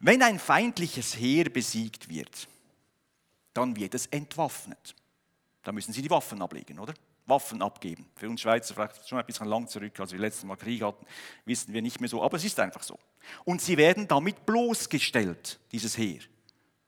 Wenn 0.00 0.22
ein 0.22 0.38
feindliches 0.38 1.16
Heer 1.16 1.50
besiegt 1.50 2.08
wird, 2.08 2.48
dann 3.58 3.74
wird 3.74 3.94
es 3.94 4.06
entwaffnet. 4.06 4.94
Da 5.62 5.72
müssen 5.72 5.92
sie 5.92 6.00
die 6.00 6.10
Waffen 6.10 6.40
ablegen, 6.40 6.78
oder? 6.78 6.94
Waffen 7.26 7.60
abgeben. 7.60 8.08
Für 8.14 8.28
uns 8.28 8.40
Schweizer 8.40 8.72
vielleicht 8.72 9.08
schon 9.08 9.18
ein 9.18 9.26
bisschen 9.26 9.48
lang 9.48 9.66
zurück, 9.66 9.98
als 9.98 10.12
wir 10.12 10.18
letztes 10.18 10.44
Mal 10.44 10.56
Krieg 10.56 10.82
hatten, 10.82 11.04
wissen 11.44 11.74
wir 11.74 11.82
nicht 11.82 12.00
mehr 12.00 12.08
so, 12.08 12.22
aber 12.22 12.36
es 12.36 12.44
ist 12.44 12.58
einfach 12.60 12.82
so. 12.82 12.98
Und 13.44 13.60
sie 13.60 13.76
werden 13.76 14.06
damit 14.06 14.46
bloßgestellt, 14.46 15.58
dieses 15.72 15.98
Heer. 15.98 16.20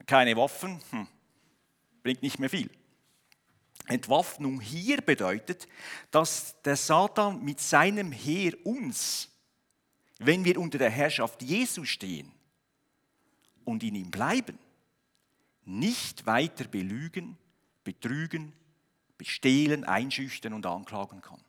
Keine 0.07 0.37
Waffen, 0.37 0.81
hm, 0.91 1.09
bringt 2.03 2.23
nicht 2.23 2.39
mehr 2.39 2.49
viel. 2.49 2.71
Entwaffnung 3.87 4.61
hier 4.61 5.01
bedeutet, 5.03 5.67
dass 6.13 6.55
der 6.63 6.77
Satan 6.77 7.45
mit 7.45 7.61
seinem 7.61 8.13
Heer 8.13 8.55
uns, 8.65 9.29
wenn 10.19 10.45
wir 10.45 10.59
unter 10.59 10.79
der 10.79 10.91
Herrschaft 10.91 11.43
Jesu 11.43 11.85
stehen 11.85 12.31
und 13.65 13.83
in 13.83 13.97
ihm 13.97 14.11
bleiben, 14.11 14.59
nicht 15.65 16.27
weiter 16.27 16.65
belügen, 16.65 17.37
betrügen, 17.85 18.53
bestehlen, 19.19 19.85
einschüchtern 19.85 20.53
und 20.53 20.67
anklagen 20.67 21.21
kann. 21.21 21.43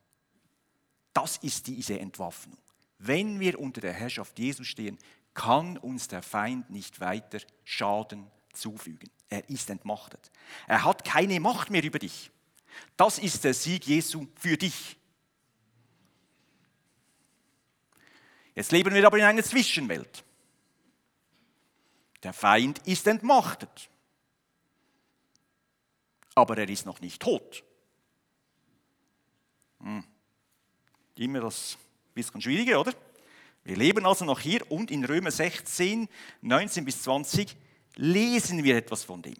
Das 1.14 1.38
ist 1.38 1.68
diese 1.68 2.00
Entwaffnung. 2.00 2.58
Wenn 2.98 3.40
wir 3.40 3.60
unter 3.60 3.82
der 3.82 3.94
Herrschaft 3.94 4.38
Jesu 4.40 4.64
stehen, 4.64 4.98
kann 5.34 5.78
uns 5.78 6.08
der 6.08 6.22
Feind 6.22 6.70
nicht 6.70 7.00
weiter 7.00 7.40
Schaden 7.64 8.28
zufügen. 8.54 9.10
Er 9.30 9.50
ist 9.50 9.70
entmachtet. 9.70 10.32
Er 10.68 10.84
hat 10.84 11.04
keine 11.06 11.40
Macht 11.40 11.70
mehr 11.70 11.84
über 11.84 12.00
dich. 12.00 12.32
Das 12.98 13.18
ist 13.18 13.44
der 13.44 13.54
Sieg 13.54 13.86
Jesu 13.88 14.28
für 14.36 14.58
dich. 14.58 14.98
Jetzt 18.56 18.72
leben 18.72 18.94
wir 18.94 19.06
aber 19.06 19.18
in 19.18 19.24
einer 19.24 19.44
Zwischenwelt. 19.44 20.24
Der 22.24 22.34
Feind 22.34 22.80
ist 22.88 23.08
entmachtet. 23.08 23.90
Aber 26.36 26.58
er 26.58 26.70
ist 26.70 26.86
noch 26.86 27.02
nicht 27.02 27.22
tot. 27.22 27.64
Hm. 29.82 30.04
Immer 31.18 31.42
das 31.42 31.78
bisschen 32.14 32.42
schwierige, 32.42 32.78
oder? 32.78 32.94
Wir 33.64 33.76
leben 33.76 34.06
also 34.06 34.26
noch 34.26 34.40
hier 34.40 34.70
und 34.72 34.90
in 34.90 35.06
Römer 35.06 35.32
16, 35.32 36.08
19 36.42 36.86
bis 36.86 37.04
20 37.04 37.56
lesen 37.96 38.64
wir 38.64 38.76
etwas 38.76 39.04
von 39.04 39.22
dem. 39.22 39.36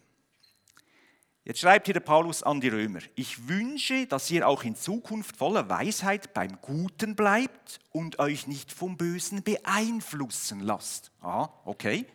Jetzt 1.44 1.58
schreibt 1.58 1.86
hier 1.86 1.94
der 1.94 2.00
Paulus 2.00 2.44
an 2.44 2.60
die 2.60 2.68
Römer, 2.68 3.00
ich 3.16 3.48
wünsche, 3.48 4.06
dass 4.06 4.30
ihr 4.30 4.46
auch 4.46 4.62
in 4.62 4.76
Zukunft 4.76 5.36
voller 5.36 5.68
Weisheit 5.68 6.32
beim 6.34 6.60
Guten 6.60 7.16
bleibt 7.16 7.80
und 7.90 8.20
euch 8.20 8.46
nicht 8.46 8.70
vom 8.70 8.96
Bösen 8.96 9.42
beeinflussen 9.42 10.60
lasst. 10.60 11.10
Ah, 11.20 11.48
okay, 11.64 12.06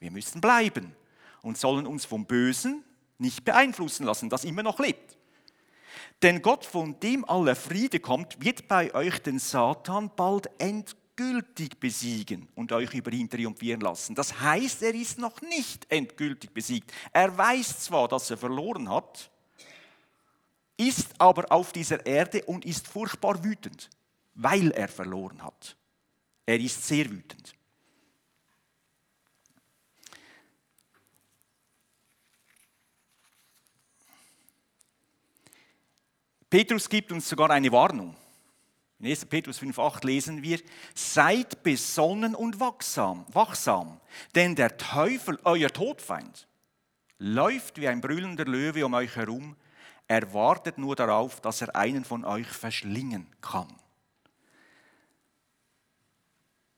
wir 0.00 0.10
müssen 0.10 0.42
bleiben 0.42 0.94
und 1.40 1.56
sollen 1.56 1.86
uns 1.86 2.04
vom 2.04 2.26
Bösen 2.26 2.84
nicht 3.18 3.44
beeinflussen 3.44 4.06
lassen, 4.06 4.28
das 4.28 4.44
immer 4.44 4.62
noch 4.62 4.78
lebt. 4.78 5.16
Denn 6.22 6.42
Gott, 6.42 6.64
von 6.64 6.98
dem 7.00 7.24
aller 7.28 7.56
Friede 7.56 8.00
kommt, 8.00 8.42
wird 8.42 8.68
bei 8.68 8.94
euch 8.94 9.18
den 9.20 9.38
Satan 9.38 10.10
bald 10.16 10.48
endgültig 10.58 11.78
besiegen 11.78 12.48
und 12.54 12.72
euch 12.72 12.94
über 12.94 13.12
ihn 13.12 13.28
triumphieren 13.28 13.80
lassen. 13.80 14.14
Das 14.14 14.40
heißt, 14.40 14.82
er 14.82 14.94
ist 14.94 15.18
noch 15.18 15.40
nicht 15.42 15.90
endgültig 15.90 16.52
besiegt. 16.52 16.92
Er 17.12 17.36
weiß 17.36 17.80
zwar, 17.80 18.08
dass 18.08 18.30
er 18.30 18.36
verloren 18.36 18.88
hat, 18.88 19.30
ist 20.76 21.08
aber 21.18 21.50
auf 21.52 21.72
dieser 21.72 22.04
Erde 22.04 22.42
und 22.44 22.64
ist 22.64 22.88
furchtbar 22.88 23.42
wütend, 23.44 23.90
weil 24.34 24.70
er 24.72 24.88
verloren 24.88 25.42
hat. 25.42 25.76
Er 26.46 26.58
ist 26.58 26.86
sehr 26.86 27.08
wütend. 27.10 27.54
Petrus 36.54 36.88
gibt 36.88 37.10
uns 37.10 37.28
sogar 37.28 37.50
eine 37.50 37.72
Warnung. 37.72 38.14
In 39.00 39.06
1. 39.06 39.26
Petrus 39.26 39.60
5,8 39.60 40.06
lesen 40.06 40.40
wir, 40.40 40.60
seid 40.94 41.64
besonnen 41.64 42.36
und 42.36 42.60
wachsam, 42.60 43.26
wachsam, 43.32 44.00
denn 44.36 44.54
der 44.54 44.76
Teufel, 44.76 45.36
euer 45.42 45.68
Todfeind, 45.68 46.46
läuft 47.18 47.80
wie 47.80 47.88
ein 47.88 48.00
brüllender 48.00 48.44
Löwe 48.44 48.86
um 48.86 48.94
euch 48.94 49.16
herum, 49.16 49.56
er 50.06 50.32
wartet 50.32 50.78
nur 50.78 50.94
darauf, 50.94 51.40
dass 51.40 51.60
er 51.60 51.74
einen 51.74 52.04
von 52.04 52.24
euch 52.24 52.46
verschlingen 52.46 53.26
kann. 53.40 53.74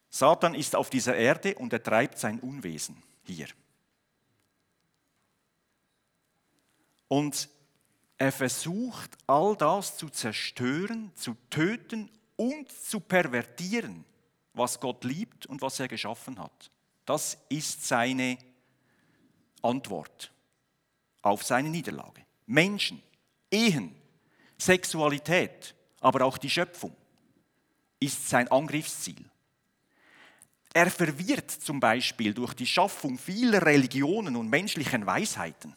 Satan 0.09 0.55
ist 0.55 0.75
auf 0.75 0.89
dieser 0.89 1.17
Erde 1.17 1.55
und 1.55 1.75
er 1.75 1.83
treibt 1.83 2.19
sein 2.19 2.41
Unwesen 2.41 3.03
hier. 3.25 3.49
Und 7.09 7.51
er 8.19 8.33
versucht 8.33 9.17
all 9.27 9.57
das 9.57 9.97
zu 9.97 10.09
zerstören, 10.09 11.13
zu 11.15 11.37
töten 11.51 12.11
und 12.37 12.71
zu 12.71 13.01
pervertieren, 13.01 14.05
was 14.55 14.81
Gott 14.81 15.05
liebt 15.05 15.47
und 15.47 15.61
was 15.61 15.81
er 15.81 15.89
geschaffen 15.89 16.39
hat. 16.39 16.71
Das 17.05 17.39
ist 17.49 17.87
seine 17.87 18.39
Antwort 19.63 20.33
auf 21.23 21.43
seine 21.43 21.69
Niederlage. 21.69 22.25
Menschen, 22.47 23.03
Ehen, 23.51 23.95
Sexualität, 24.59 25.75
aber 26.01 26.25
auch 26.25 26.39
die 26.39 26.51
Schöpfung 26.51 26.97
ist 28.01 28.29
sein 28.29 28.49
Angriffsziel. 28.49 29.25
Er 30.73 30.91
verwirrt 30.91 31.51
zum 31.51 31.81
Beispiel 31.81 32.35
durch 32.35 32.55
die 32.55 32.67
Schaffung 32.67 33.19
vieler 33.19 33.65
Religionen 33.65 34.37
und 34.37 34.49
menschlichen 34.49 35.07
Weisheiten 35.07 35.75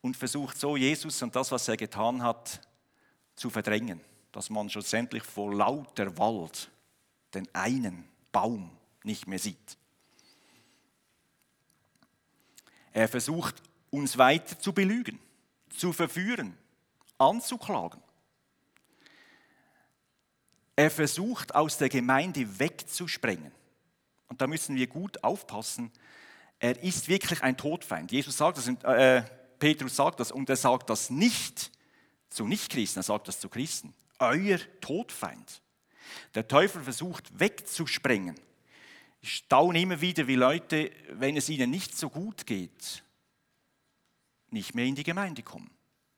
und 0.00 0.16
versucht 0.16 0.58
so 0.58 0.76
Jesus 0.76 1.22
und 1.22 1.34
das, 1.34 1.50
was 1.50 1.68
er 1.68 1.76
getan 1.76 2.22
hat, 2.22 2.60
zu 3.34 3.50
verdrängen, 3.50 4.00
dass 4.32 4.50
man 4.50 4.70
schlussendlich 4.70 5.22
vor 5.22 5.54
lauter 5.54 6.16
Wald 6.18 6.70
den 7.34 7.48
einen 7.54 8.04
Baum 8.32 8.70
nicht 9.02 9.26
mehr 9.26 9.38
sieht. 9.38 9.76
Er 12.92 13.08
versucht 13.08 13.62
uns 13.90 14.18
weiter 14.18 14.58
zu 14.58 14.72
belügen, 14.72 15.18
zu 15.70 15.92
verführen, 15.92 16.56
anzuklagen. 17.16 18.02
Er 20.74 20.90
versucht 20.90 21.54
aus 21.54 21.78
der 21.78 21.88
Gemeinde 21.88 22.58
wegzusprengen. 22.58 23.52
Und 24.28 24.40
da 24.40 24.46
müssen 24.46 24.76
wir 24.76 24.86
gut 24.86 25.22
aufpassen. 25.24 25.90
Er 26.60 26.82
ist 26.82 27.08
wirklich 27.08 27.42
ein 27.42 27.56
Todfeind. 27.56 28.12
Jesus 28.12 28.36
sagt 28.36 28.58
das, 28.58 28.68
äh, 28.68 29.22
Petrus 29.58 29.96
sagt 29.96 30.20
das 30.20 30.32
und 30.32 30.48
er 30.48 30.56
sagt 30.56 30.90
das 30.90 31.10
nicht 31.10 31.70
zu 32.30 32.46
Nichtchristen, 32.46 33.00
er 33.00 33.04
sagt 33.04 33.28
das 33.28 33.40
zu 33.40 33.48
Christen. 33.48 33.94
Euer 34.18 34.58
Todfeind. 34.80 35.62
Der 36.34 36.46
Teufel 36.46 36.82
versucht 36.82 37.38
wegzusprengen. 37.38 38.38
Ich 39.20 39.34
staune 39.34 39.80
immer 39.80 40.00
wieder, 40.00 40.26
wie 40.26 40.36
Leute, 40.36 40.90
wenn 41.10 41.36
es 41.36 41.48
ihnen 41.48 41.70
nicht 41.70 41.96
so 41.96 42.08
gut 42.08 42.46
geht, 42.46 43.02
nicht 44.50 44.74
mehr 44.74 44.86
in 44.86 44.94
die 44.94 45.02
Gemeinde 45.02 45.42
kommen. 45.42 45.70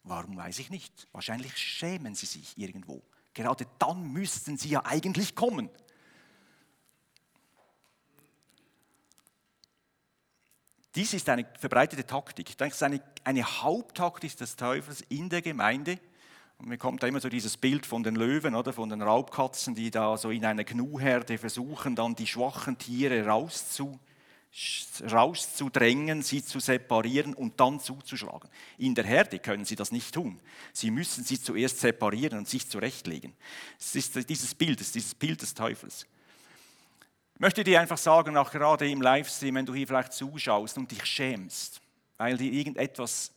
Warum 0.03 0.37
weiß 0.37 0.59
ich 0.61 0.71
nicht. 0.71 1.09
Wahrscheinlich 1.13 1.57
schämen 1.57 2.15
sie 2.15 2.27
sich 2.27 2.57
irgendwo. 2.57 3.03
Gerade 3.35 3.67
dann 3.79 4.13
müssten 4.13 4.57
sie 4.57 4.71
ja 4.71 4.85
eigentlich 4.85 5.35
kommen. 5.35 5.71
Dies 10.95 11.15
ist 11.15 11.29
eine 11.29 11.47
verbreitete 11.59 12.05
Taktik. 12.05 12.49
Es 12.59 12.75
ist 12.75 12.83
eine, 12.83 13.01
eine 13.23 13.45
Haupttaktik 13.45 14.37
des 14.37 14.57
Teufels 14.57 15.03
in 15.09 15.29
der 15.29 15.41
Gemeinde. 15.41 15.99
Und 16.59 16.69
mir 16.69 16.79
kommt 16.79 17.03
da 17.03 17.07
immer 17.07 17.21
so 17.21 17.29
dieses 17.29 17.57
Bild 17.57 17.87
von 17.87 18.03
den 18.03 18.17
Löwen 18.17 18.55
oder 18.55 18.73
von 18.73 18.89
den 18.89 19.01
Raubkatzen, 19.01 19.75
die 19.75 19.91
da 19.91 20.17
so 20.17 20.31
in 20.31 20.45
einer 20.45 20.65
Gnuherde 20.65 21.39
versuchen, 21.39 21.95
dann 21.95 22.17
die 22.17 22.27
schwachen 22.27 22.77
Tiere 22.77 23.25
rauszu, 23.25 23.99
rauszudrängen, 25.11 26.23
sie 26.23 26.45
zu 26.45 26.59
separieren 26.59 27.35
und 27.35 27.61
dann 27.61 27.79
zuzuschlagen. 27.79 28.51
In 28.77 28.97
der 28.97 29.05
Herde 29.05 29.39
können 29.39 29.65
sie 29.65 29.77
das 29.77 29.93
nicht 29.93 30.13
tun. 30.13 30.41
Sie 30.73 30.91
müssen 30.91 31.23
sie 31.25 31.41
zuerst 31.41 31.79
separieren 31.79 32.39
und 32.39 32.49
sich 32.49 32.69
zurechtlegen. 32.69 33.33
Es 33.79 33.95
ist 33.95 34.29
dieses 34.29 34.55
Bild, 34.55 34.81
es 34.81 34.89
ist 34.89 34.97
dieses 34.97 35.15
Bild 35.15 35.41
des 35.41 35.55
Teufels. 35.55 36.07
Möchte 37.41 37.65
dir 37.65 37.81
einfach 37.81 37.99
sagen, 37.99 38.37
auch 38.37 38.53
gerade 38.53 38.89
im 38.89 39.03
Livestream, 39.03 39.57
wenn 39.57 39.67
du 39.67 39.75
hier 39.75 39.89
vielleicht 39.89 40.13
zuschaust 40.13 40.79
und 40.79 40.91
dich 40.91 41.05
schämst, 41.05 41.81
weil 42.17 42.37
dir 42.37 42.53
irgendetwas 42.53 43.33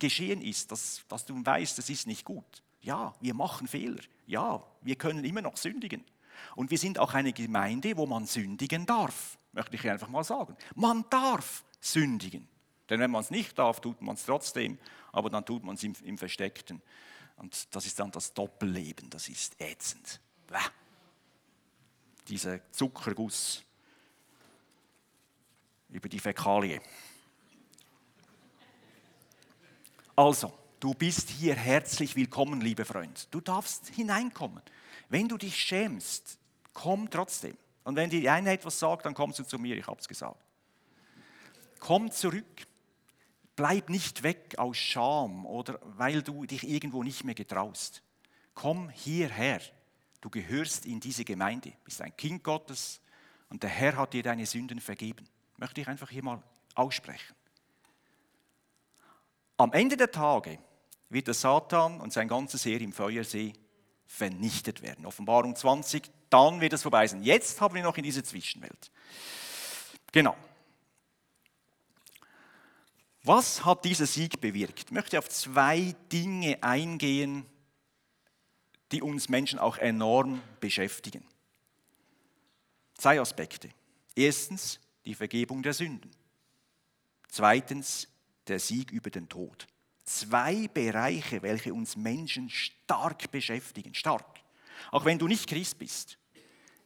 geschehen 0.00 0.42
ist, 0.42 0.72
dass, 0.72 1.02
dass 1.08 1.24
du 1.24 1.34
weißt, 1.44 1.78
es 1.78 1.88
ist 1.88 2.08
nicht 2.08 2.24
gut. 2.24 2.62
Ja, 2.80 3.14
wir 3.20 3.34
machen 3.34 3.68
Fehler. 3.68 4.02
Ja, 4.26 4.64
wir 4.82 4.96
können 4.96 5.24
immer 5.24 5.42
noch 5.42 5.56
sündigen. 5.56 6.04
Und 6.56 6.72
wir 6.72 6.78
sind 6.78 6.98
auch 6.98 7.14
eine 7.14 7.32
Gemeinde, 7.32 7.96
wo 7.96 8.06
man 8.06 8.26
sündigen 8.26 8.84
darf 8.84 9.38
möchte 9.52 9.76
ich 9.76 9.90
einfach 9.90 10.08
mal 10.08 10.24
sagen. 10.24 10.56
Man 10.74 11.04
darf 11.10 11.64
sündigen. 11.80 12.48
Denn 12.88 13.00
wenn 13.00 13.10
man 13.10 13.22
es 13.22 13.30
nicht 13.30 13.58
darf, 13.58 13.80
tut 13.80 14.00
man 14.00 14.14
es 14.14 14.24
trotzdem, 14.24 14.78
aber 15.12 15.30
dann 15.30 15.44
tut 15.44 15.64
man 15.64 15.74
es 15.74 15.82
im, 15.82 15.94
im, 16.04 16.16
Versteckten. 16.16 16.80
Und 17.36 17.74
das 17.74 17.84
ist 17.86 17.98
dann 17.98 18.10
das 18.10 18.32
Doppelleben, 18.32 19.10
das 19.10 19.28
ist 19.28 19.60
ätzend. 19.60 20.20
Bäh. 20.46 20.56
Dieser 22.28 22.60
Zuckerguss 22.72 23.62
über 25.88 26.08
die 26.08 26.18
Fäkalie. 26.18 26.80
Also, 30.14 30.52
du 30.78 30.92
bist 30.92 31.30
hier 31.30 31.54
herzlich 31.54 32.16
willkommen, 32.16 32.60
lieber 32.60 32.84
Freund. 32.84 33.28
Du 33.30 33.40
darfst 33.40 33.88
hineinkommen. 33.88 34.62
Wenn 35.08 35.28
du 35.28 35.38
dich 35.38 35.56
schämst, 35.56 36.38
komm 36.74 37.08
trotzdem. 37.08 37.56
Und 37.84 37.96
wenn 37.96 38.10
die 38.10 38.28
eine 38.28 38.52
etwas 38.52 38.78
sagt, 38.78 39.06
dann 39.06 39.14
kommst 39.14 39.38
du 39.38 39.44
zu 39.44 39.58
mir, 39.58 39.76
ich 39.76 39.86
habe 39.86 39.98
es 39.98 40.06
gesagt. 40.06 40.44
Komm 41.78 42.10
zurück. 42.10 42.66
Bleib 43.56 43.88
nicht 43.88 44.22
weg 44.22 44.58
aus 44.58 44.76
Scham 44.76 45.46
oder 45.46 45.80
weil 45.82 46.22
du 46.22 46.44
dich 46.44 46.68
irgendwo 46.68 47.02
nicht 47.02 47.24
mehr 47.24 47.34
getraust. 47.34 48.02
Komm 48.54 48.90
hierher. 48.90 49.60
Du 50.20 50.30
gehörst 50.30 50.86
in 50.86 51.00
diese 51.00 51.24
Gemeinde, 51.24 51.72
bist 51.84 52.02
ein 52.02 52.16
Kind 52.16 52.42
Gottes 52.42 53.00
und 53.48 53.62
der 53.62 53.70
Herr 53.70 53.96
hat 53.96 54.12
dir 54.12 54.22
deine 54.22 54.46
Sünden 54.46 54.80
vergeben. 54.80 55.28
Möchte 55.56 55.80
ich 55.80 55.88
einfach 55.88 56.10
hier 56.10 56.24
mal 56.24 56.42
aussprechen. 56.74 57.34
Am 59.56 59.72
Ende 59.72 59.96
der 59.96 60.10
Tage 60.10 60.58
wird 61.08 61.26
der 61.26 61.34
Satan 61.34 62.00
und 62.00 62.12
sein 62.12 62.28
ganzes 62.28 62.64
Heer 62.64 62.80
im 62.80 62.92
Feuersee 62.92 63.52
vernichtet 64.06 64.82
werden. 64.82 65.06
Offenbarung 65.06 65.54
20, 65.54 66.10
dann 66.30 66.60
wird 66.60 66.72
es 66.72 66.82
vorbei 66.82 67.06
sein. 67.06 67.22
Jetzt 67.22 67.60
haben 67.60 67.74
wir 67.74 67.82
noch 67.82 67.96
in 67.96 68.04
diese 68.04 68.22
Zwischenwelt. 68.22 68.90
Genau. 70.12 70.36
Was 73.22 73.64
hat 73.64 73.84
dieser 73.84 74.06
Sieg 74.06 74.40
bewirkt? 74.40 74.84
Ich 74.86 74.90
möchte 74.90 75.18
auf 75.18 75.28
zwei 75.28 75.94
Dinge 76.10 76.62
eingehen, 76.62 77.44
die 78.92 79.02
uns 79.02 79.28
Menschen 79.28 79.58
auch 79.58 79.78
enorm 79.78 80.42
beschäftigen. 80.60 81.24
Zwei 82.94 83.20
Aspekte. 83.20 83.68
Erstens 84.16 84.80
die 85.04 85.14
Vergebung 85.14 85.62
der 85.62 85.74
Sünden. 85.74 86.10
Zweitens 87.28 88.08
der 88.46 88.58
Sieg 88.58 88.90
über 88.90 89.10
den 89.10 89.28
Tod. 89.28 89.66
Zwei 90.04 90.68
Bereiche, 90.68 91.42
welche 91.42 91.74
uns 91.74 91.96
Menschen 91.96 92.48
stark 92.50 93.30
beschäftigen. 93.30 93.94
Stark. 93.94 94.40
Auch 94.90 95.04
wenn 95.04 95.18
du 95.18 95.28
nicht 95.28 95.48
Christ 95.48 95.78
bist 95.78 96.18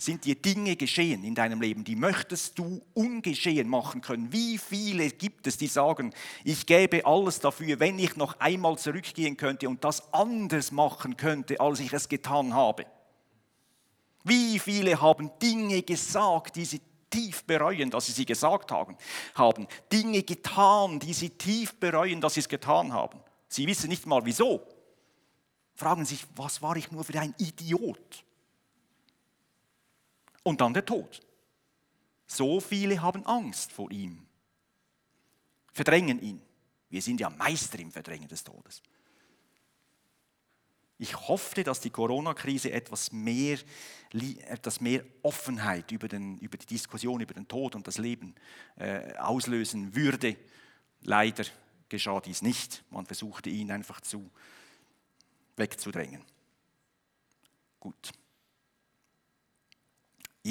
sind 0.05 0.25
dir 0.25 0.35
Dinge 0.35 0.77
geschehen 0.77 1.23
in 1.25 1.35
deinem 1.35 1.61
Leben, 1.61 1.85
die 1.85 1.97
möchtest 1.97 2.59
du 2.59 2.83
ungeschehen 2.95 3.69
machen 3.69 4.01
können. 4.01 4.33
Wie 4.33 4.59
viele 4.59 5.11
gibt 5.11 5.47
es, 5.47 5.57
die 5.57 5.69
sagen, 5.69 6.13
ich 6.45 6.67
gäbe 6.67 7.07
alles 7.07 7.39
dafür, 7.41 7.79
wenn 7.79 7.99
ich 7.99 8.17
noch 8.17 8.41
einmal 8.41 8.79
zurückgehen 8.79 9.37
könnte 9.37 9.69
und 9.69 9.85
das 9.85 10.13
anders 10.13 10.73
machen 10.73 11.17
könnte, 11.17 11.61
als 11.61 11.81
ich 11.81 11.93
es 11.93 12.09
getan 12.09 12.55
habe? 12.55 12.87
Wie 14.25 14.59
viele 14.59 15.01
haben 15.01 15.31
Dinge 15.41 15.83
gesagt, 15.83 16.57
die 16.57 16.65
sie 16.65 16.81
tief 17.11 17.45
bereuen, 17.45 17.91
dass 17.91 18.07
sie 18.07 18.13
sie 18.13 18.25
gesagt 18.25 18.73
haben, 18.73 18.97
haben 19.35 19.67
Dinge 19.93 20.23
getan, 20.23 20.99
die 20.99 21.13
sie 21.13 21.31
tief 21.31 21.75
bereuen, 21.79 22.21
dass 22.21 22.35
sie 22.35 22.41
es 22.41 22.49
getan 22.49 22.93
haben. 22.93 23.21
Sie 23.49 23.67
wissen 23.67 23.89
nicht 23.89 24.07
mal 24.07 24.25
wieso. 24.25 24.67
Fragen 25.75 26.05
sich, 26.05 26.25
was 26.35 26.63
war 26.63 26.77
ich 26.77 26.91
nur 26.91 27.05
für 27.05 27.19
ein 27.21 27.35
Idiot? 27.39 28.25
Und 30.43 30.61
dann 30.61 30.75
der 30.75 30.85
Tod. 30.85 31.21
So 32.27 32.61
viele 32.61 33.03
haben 33.03 33.27
Angst 33.27 33.73
vor 33.73 33.91
ihm, 33.91 34.27
verdrängen 35.73 36.21
ihn. 36.21 36.41
Wir 36.89 37.03
sind 37.03 37.21
ja 37.21 37.31
Meister 37.31 37.79
im 37.79 37.91
Verdrängen 37.91 38.29
des 38.29 38.45
Todes. 38.45 38.83
Ich 40.99 41.17
hoffe, 41.17 41.65
dass 41.65 41.81
die 41.81 41.91
Corona-Krise 41.91 42.71
etwas 42.71 43.11
mehr, 43.11 43.59
etwas 44.47 44.81
mehr 44.81 45.03
Offenheit 45.23 45.91
über, 45.91 46.07
den, 46.07 46.39
über, 46.39 46.57
die 46.57 46.67
Diskussion 46.67 47.21
über 47.21 47.35
den 47.35 47.49
Tod 47.49 47.75
und 47.75 47.87
das 47.89 47.99
Leben 47.99 48.37
äh, 48.77 49.17
auslösen 49.17 49.97
würde. 49.97 50.37
Leider 51.01 51.45
geschah 51.89 52.21
dies 52.21 52.41
nicht. 52.43 52.85
Man 52.91 53.05
versuchte 53.05 53.51
ihn 53.51 53.73
einfach 53.73 54.01
zu 54.01 54.31
wegzudrängen. 55.57 56.23
Gut. 57.81 58.13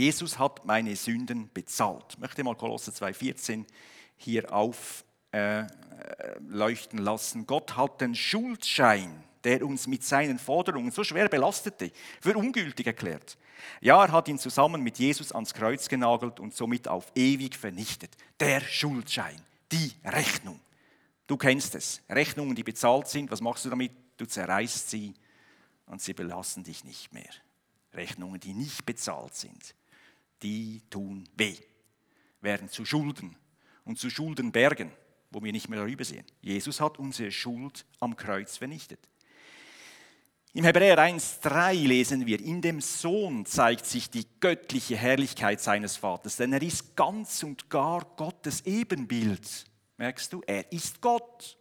Jesus 0.01 0.39
hat 0.39 0.65
meine 0.65 0.95
Sünden 0.95 1.51
bezahlt. 1.53 2.05
Ich 2.09 2.17
möchte 2.17 2.43
mal 2.43 2.55
Kolosser 2.55 2.91
2,14 2.91 3.65
hier 4.17 4.51
aufleuchten 4.51 4.99
äh, 6.99 7.03
lassen. 7.03 7.45
Gott 7.45 7.75
hat 7.77 8.01
den 8.01 8.15
Schuldschein 8.15 9.23
der 9.43 9.65
uns 9.65 9.87
mit 9.87 10.03
seinen 10.03 10.39
Forderungen 10.39 10.91
so 10.91 11.03
schwer 11.03 11.27
belastete, 11.27 11.91
für 12.19 12.37
ungültig 12.37 12.87
erklärt. 12.87 13.37
Ja, 13.79 14.03
er 14.03 14.11
hat 14.11 14.27
ihn 14.27 14.39
zusammen 14.39 14.81
mit 14.81 14.97
Jesus 14.97 15.31
ans 15.31 15.53
Kreuz 15.53 15.87
genagelt 15.87 16.39
und 16.39 16.55
somit 16.55 16.87
auf 16.87 17.11
ewig 17.15 17.55
vernichtet. 17.55 18.11
Der 18.39 18.61
Schuldschein, 18.61 19.39
die 19.71 19.93
Rechnung. 20.03 20.59
Du 21.27 21.37
kennst 21.37 21.75
es. 21.75 22.01
Rechnungen, 22.09 22.55
die 22.55 22.63
bezahlt 22.63 23.07
sind, 23.07 23.31
was 23.31 23.41
machst 23.41 23.65
du 23.65 23.69
damit? 23.69 23.91
Du 24.17 24.25
zerreißt 24.25 24.89
sie 24.89 25.13
und 25.85 26.01
sie 26.01 26.13
belassen 26.13 26.63
dich 26.63 26.83
nicht 26.83 27.13
mehr. 27.13 27.29
Rechnungen, 27.93 28.39
die 28.39 28.53
nicht 28.53 28.85
bezahlt 28.85 29.35
sind, 29.35 29.75
die 30.41 30.81
tun 30.89 31.27
weh, 31.35 31.57
werden 32.41 32.69
zu 32.69 32.85
Schulden 32.85 33.35
und 33.85 33.99
zu 33.99 34.09
Schuldenbergen, 34.09 34.91
wo 35.29 35.43
wir 35.43 35.51
nicht 35.51 35.69
mehr 35.69 35.79
darüber 35.79 36.03
sehen. 36.03 36.25
Jesus 36.41 36.79
hat 36.81 36.99
unsere 36.99 37.31
Schuld 37.31 37.85
am 37.99 38.15
Kreuz 38.15 38.57
vernichtet. 38.57 38.99
Im 40.53 40.65
Hebräer 40.65 40.97
1.3 40.99 41.87
lesen 41.87 42.25
wir, 42.25 42.41
in 42.41 42.61
dem 42.61 42.81
Sohn 42.81 43.45
zeigt 43.45 43.85
sich 43.85 44.09
die 44.09 44.27
göttliche 44.41 44.97
Herrlichkeit 44.97 45.61
seines 45.61 45.95
Vaters, 45.95 46.35
denn 46.35 46.51
er 46.51 46.61
ist 46.61 46.97
ganz 46.97 47.41
und 47.43 47.69
gar 47.69 48.03
Gottes 48.17 48.65
Ebenbild. 48.65 49.65
Merkst 49.95 50.33
du, 50.33 50.41
er 50.45 50.69
ist 50.73 50.99
Gott. 50.99 51.57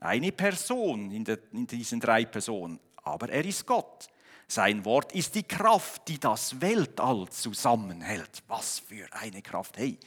Eine 0.00 0.32
Person 0.32 1.12
in, 1.12 1.24
der, 1.24 1.38
in 1.52 1.68
diesen 1.68 2.00
drei 2.00 2.24
Personen, 2.24 2.80
aber 2.96 3.28
er 3.28 3.44
ist 3.44 3.64
Gott. 3.64 4.08
Sein 4.50 4.82
Wort 4.86 5.12
ist 5.12 5.34
die 5.34 5.42
Kraft, 5.42 6.08
die 6.08 6.18
das 6.18 6.58
Weltall 6.58 7.28
zusammenhält. 7.28 8.42
Was 8.48 8.78
für 8.78 9.06
eine 9.12 9.42
Kraft. 9.42 9.76
Hey, 9.76 9.98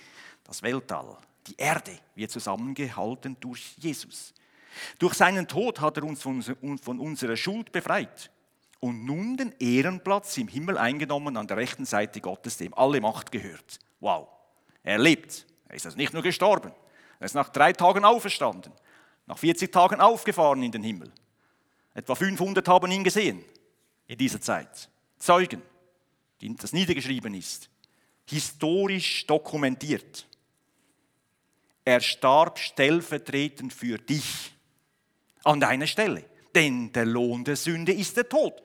das 0.44 0.64
Weltall, 0.64 1.16
die 1.46 1.56
Erde 1.58 1.92
wird 2.16 2.32
zusammengehalten 2.32 3.38
durch 3.40 3.76
Jesus. 3.78 4.34
Durch 4.98 5.14
seinen 5.14 5.48
Tod 5.48 5.80
hat 5.80 5.98
er 5.98 6.04
uns 6.04 6.24
von 6.24 7.00
unserer 7.00 7.38
Schuld 7.38 7.72
befreit 7.72 8.32
und 8.80 9.06
nun 9.06 9.38
den 9.38 9.54
Ehrenplatz 9.60 10.38
im 10.38 10.48
Himmel 10.48 10.76
eingenommen 10.78 11.38
an 11.38 11.46
der 11.46 11.58
rechten 11.58 11.86
Seite 11.86 12.20
Gottes, 12.20 12.58
dem 12.58 12.74
alle 12.74 13.00
Macht 13.00 13.32
gehört. 13.32 13.80
Wow, 14.00 14.28
er 14.82 14.98
lebt. 14.98 15.46
Er 15.70 15.76
ist 15.76 15.86
also 15.86 15.98
nicht 15.98 16.14
nur 16.14 16.24
gestorben, 16.24 16.72
er 17.20 17.26
ist 17.26 17.36
nach 17.36 17.50
drei 17.50 17.74
Tagen 17.74 18.06
auferstanden, 18.06 18.74
nach 19.28 19.38
40 19.38 19.72
Tagen 19.72 20.02
aufgefahren 20.02 20.64
in 20.64 20.72
den 20.72 20.84
Himmel. 20.84 21.12
Etwa 21.94 22.16
500 22.16 22.68
haben 22.68 22.92
ihn 22.92 23.04
gesehen 23.04 23.44
in 24.12 24.18
dieser 24.18 24.42
Zeit. 24.42 24.90
Zeugen, 25.18 25.62
das 26.42 26.74
niedergeschrieben 26.74 27.34
ist, 27.34 27.70
historisch 28.26 29.26
dokumentiert. 29.26 30.28
Er 31.86 32.02
starb 32.02 32.60
stellvertretend 32.60 33.74
für 33.74 33.98
dich 33.98 34.54
an 35.46 35.62
deiner 35.62 35.88
Stelle. 35.88 36.26
Denn 36.54 36.92
der 36.92 37.06
Lohn 37.06 37.46
der 37.46 37.56
Sünde 37.56 37.94
ist 37.94 38.18
der 38.18 38.28
Tod. 38.28 38.62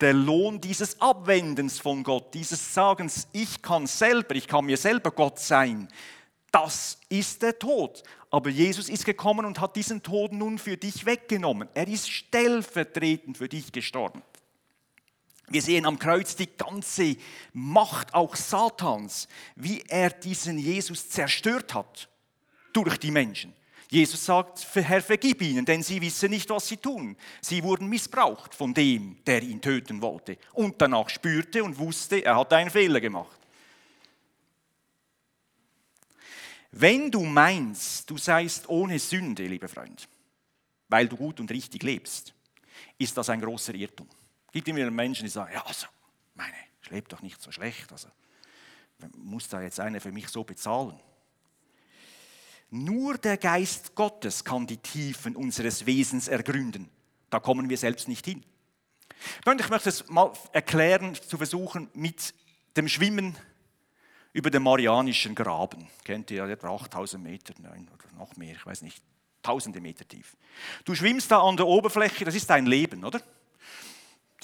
Der 0.00 0.14
Lohn 0.14 0.58
dieses 0.58 0.98
Abwendens 1.02 1.78
von 1.78 2.02
Gott, 2.02 2.32
dieses 2.32 2.72
Sagens, 2.72 3.28
ich 3.32 3.60
kann 3.60 3.86
selber, 3.86 4.36
ich 4.36 4.48
kann 4.48 4.64
mir 4.64 4.78
selber 4.78 5.10
Gott 5.10 5.38
sein, 5.38 5.88
das 6.50 6.98
ist 7.10 7.42
der 7.42 7.58
Tod. 7.58 8.02
Aber 8.30 8.48
Jesus 8.48 8.88
ist 8.88 9.04
gekommen 9.04 9.44
und 9.44 9.60
hat 9.60 9.76
diesen 9.76 10.02
Tod 10.02 10.32
nun 10.32 10.56
für 10.58 10.78
dich 10.78 11.04
weggenommen. 11.04 11.68
Er 11.74 11.88
ist 11.88 12.10
stellvertretend 12.10 13.36
für 13.36 13.50
dich 13.50 13.70
gestorben. 13.70 14.22
Wir 15.48 15.62
sehen 15.62 15.86
am 15.86 15.98
Kreuz 15.98 16.36
die 16.36 16.48
ganze 16.56 17.16
Macht 17.52 18.14
auch 18.14 18.36
Satans, 18.36 19.28
wie 19.56 19.82
er 19.88 20.10
diesen 20.10 20.58
Jesus 20.58 21.08
zerstört 21.08 21.74
hat 21.74 22.08
durch 22.72 22.98
die 22.98 23.10
Menschen. 23.10 23.54
Jesus 23.90 24.26
sagt, 24.26 24.66
Herr, 24.74 25.00
vergib 25.00 25.40
ihnen, 25.40 25.64
denn 25.64 25.82
sie 25.82 26.00
wissen 26.02 26.30
nicht, 26.30 26.50
was 26.50 26.68
sie 26.68 26.76
tun. 26.76 27.16
Sie 27.40 27.62
wurden 27.62 27.88
missbraucht 27.88 28.54
von 28.54 28.74
dem, 28.74 29.16
der 29.24 29.42
ihn 29.42 29.62
töten 29.62 30.02
wollte. 30.02 30.36
Und 30.52 30.80
danach 30.80 31.08
spürte 31.08 31.64
und 31.64 31.78
wusste, 31.78 32.22
er 32.22 32.36
hat 32.36 32.52
einen 32.52 32.70
Fehler 32.70 33.00
gemacht. 33.00 33.38
Wenn 36.70 37.10
du 37.10 37.24
meinst, 37.24 38.10
du 38.10 38.18
seist 38.18 38.68
ohne 38.68 38.98
Sünde, 38.98 39.46
lieber 39.46 39.68
Freund, 39.68 40.06
weil 40.88 41.08
du 41.08 41.16
gut 41.16 41.40
und 41.40 41.50
richtig 41.50 41.82
lebst, 41.82 42.34
ist 42.98 43.16
das 43.16 43.30
ein 43.30 43.40
großer 43.40 43.74
Irrtum. 43.74 44.06
Gibt 44.52 44.68
immer 44.68 44.90
Menschen, 44.90 45.24
die 45.24 45.30
sagen, 45.30 45.52
ja, 45.52 45.64
also, 45.64 45.86
meine, 46.34 46.54
ich 46.82 46.90
lebe 46.90 47.08
doch 47.08 47.22
nicht 47.22 47.40
so 47.40 47.50
schlecht, 47.50 47.90
also 47.92 48.08
muss 49.16 49.48
da 49.48 49.62
jetzt 49.62 49.78
einer 49.80 50.00
für 50.00 50.12
mich 50.12 50.28
so 50.28 50.44
bezahlen? 50.44 50.98
Nur 52.70 53.16
der 53.16 53.36
Geist 53.36 53.94
Gottes 53.94 54.44
kann 54.44 54.66
die 54.66 54.76
Tiefen 54.76 55.36
unseres 55.36 55.86
Wesens 55.86 56.28
ergründen. 56.28 56.90
Da 57.30 57.40
kommen 57.40 57.68
wir 57.70 57.78
selbst 57.78 58.08
nicht 58.08 58.26
hin. 58.26 58.44
Ich 59.40 59.68
möchte 59.70 59.88
es 59.88 60.08
mal 60.08 60.32
erklären, 60.52 61.14
zu 61.14 61.38
versuchen, 61.38 61.88
mit 61.94 62.34
dem 62.76 62.88
Schwimmen 62.88 63.36
über 64.32 64.50
den 64.50 64.62
Marianischen 64.62 65.34
Graben. 65.34 65.88
Kennt 66.04 66.30
ihr 66.30 66.44
etwa 66.44 66.68
8000 66.74 67.22
Meter, 67.22 67.54
nein, 67.58 67.88
oder 67.92 68.12
noch 68.16 68.36
mehr, 68.36 68.54
ich 68.54 68.64
weiß 68.64 68.82
nicht, 68.82 69.02
tausende 69.42 69.80
Meter 69.80 70.06
tief. 70.06 70.36
Du 70.84 70.94
schwimmst 70.94 71.30
da 71.30 71.40
an 71.40 71.56
der 71.56 71.66
Oberfläche, 71.66 72.24
das 72.24 72.34
ist 72.34 72.48
dein 72.50 72.66
Leben, 72.66 73.04
oder? 73.04 73.22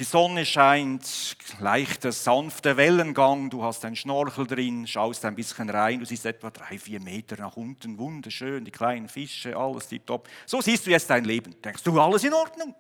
Die 0.01 0.05
Sonne 0.05 0.45
scheint, 0.45 1.37
leichter, 1.61 2.11
sanfter 2.11 2.77
Wellengang, 2.77 3.49
du 3.49 3.63
hast 3.63 3.85
einen 3.85 3.95
Schnorchel 3.95 4.45
drin, 4.45 4.89
schaust 4.89 5.25
ein 5.25 5.37
bisschen 5.37 5.71
rein, 5.71 6.01
du 6.01 6.05
siehst 6.05 6.27
etwa 6.27 6.51
drei, 6.51 6.81
vier 6.81 6.99
Meter 6.99 7.37
nach 7.37 7.57
unten, 7.57 7.97
wunderschön, 7.97 8.65
die 8.65 8.73
kleinen 8.73 9.09
Fische, 9.09 9.57
alles 9.57 9.87
tipptopp. 9.87 10.29
So 10.47 10.61
siehst 10.61 10.85
du 10.85 10.91
jetzt 10.91 11.09
dein 11.11 11.25
Leben. 11.25 11.55
Denkst 11.63 11.85
du, 11.85 12.01
alles 12.01 12.25
in 12.25 12.35
Ordnung? 12.35 12.75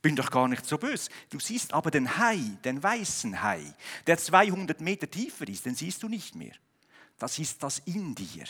Bin 0.00 0.16
doch 0.16 0.30
gar 0.30 0.48
nicht 0.48 0.64
so 0.64 0.78
böse. 0.78 1.10
Du 1.28 1.38
siehst 1.38 1.74
aber 1.74 1.90
den 1.90 2.16
Hai, 2.16 2.40
den 2.64 2.82
weißen 2.82 3.42
Hai, 3.42 3.60
der 4.06 4.16
200 4.16 4.80
Meter 4.80 5.10
tiefer 5.10 5.46
ist, 5.46 5.66
den 5.66 5.74
siehst 5.74 6.02
du 6.02 6.08
nicht 6.08 6.34
mehr. 6.34 6.54
Das 7.18 7.38
ist 7.38 7.62
das 7.62 7.80
in 7.80 8.14
dir. 8.14 8.44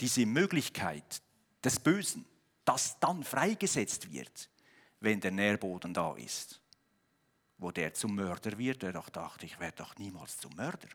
Diese 0.00 0.26
Möglichkeit 0.26 1.22
des 1.64 1.80
Bösen, 1.80 2.26
das 2.66 2.98
dann 3.00 3.24
freigesetzt 3.24 4.12
wird 4.12 4.50
wenn 5.02 5.20
der 5.20 5.30
Nährboden 5.30 5.92
da 5.92 6.14
ist. 6.16 6.60
Wo 7.58 7.70
der 7.70 7.92
zum 7.94 8.14
Mörder 8.14 8.56
wird, 8.58 8.82
der 8.82 8.92
doch 8.92 9.08
dachte, 9.08 9.46
ich 9.46 9.58
werde 9.60 9.78
doch 9.78 9.96
niemals 9.96 10.38
zum 10.38 10.54
Mörder. 10.56 10.88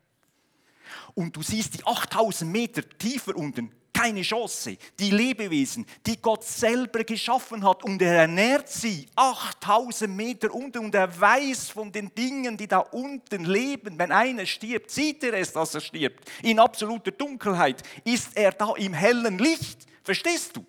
Und 1.14 1.36
du 1.36 1.42
siehst 1.42 1.74
die 1.74 1.86
8000 1.86 2.50
Meter 2.50 2.88
tiefer 2.98 3.36
unten, 3.36 3.70
keine 3.92 4.22
Chance. 4.22 4.76
Die 4.98 5.10
Lebewesen, 5.10 5.84
die 6.06 6.22
Gott 6.22 6.44
selber 6.44 7.02
geschaffen 7.02 7.64
hat 7.64 7.82
und 7.82 8.00
er 8.00 8.14
ernährt 8.14 8.68
sie 8.68 9.08
8000 9.16 10.14
Meter 10.14 10.54
unten 10.54 10.78
und 10.78 10.94
er 10.94 11.20
weiß 11.20 11.70
von 11.70 11.90
den 11.90 12.14
Dingen, 12.14 12.56
die 12.56 12.68
da 12.68 12.78
unten 12.78 13.44
leben. 13.44 13.98
Wenn 13.98 14.12
einer 14.12 14.46
stirbt, 14.46 14.90
sieht 14.90 15.24
er 15.24 15.34
es, 15.34 15.52
dass 15.52 15.74
er 15.74 15.80
stirbt. 15.80 16.30
In 16.42 16.60
absoluter 16.60 17.10
Dunkelheit 17.10 17.82
ist 18.04 18.36
er 18.36 18.52
da 18.52 18.74
im 18.76 18.94
hellen 18.94 19.38
Licht. 19.38 19.86
Verstehst 20.04 20.56
du? 20.56 20.64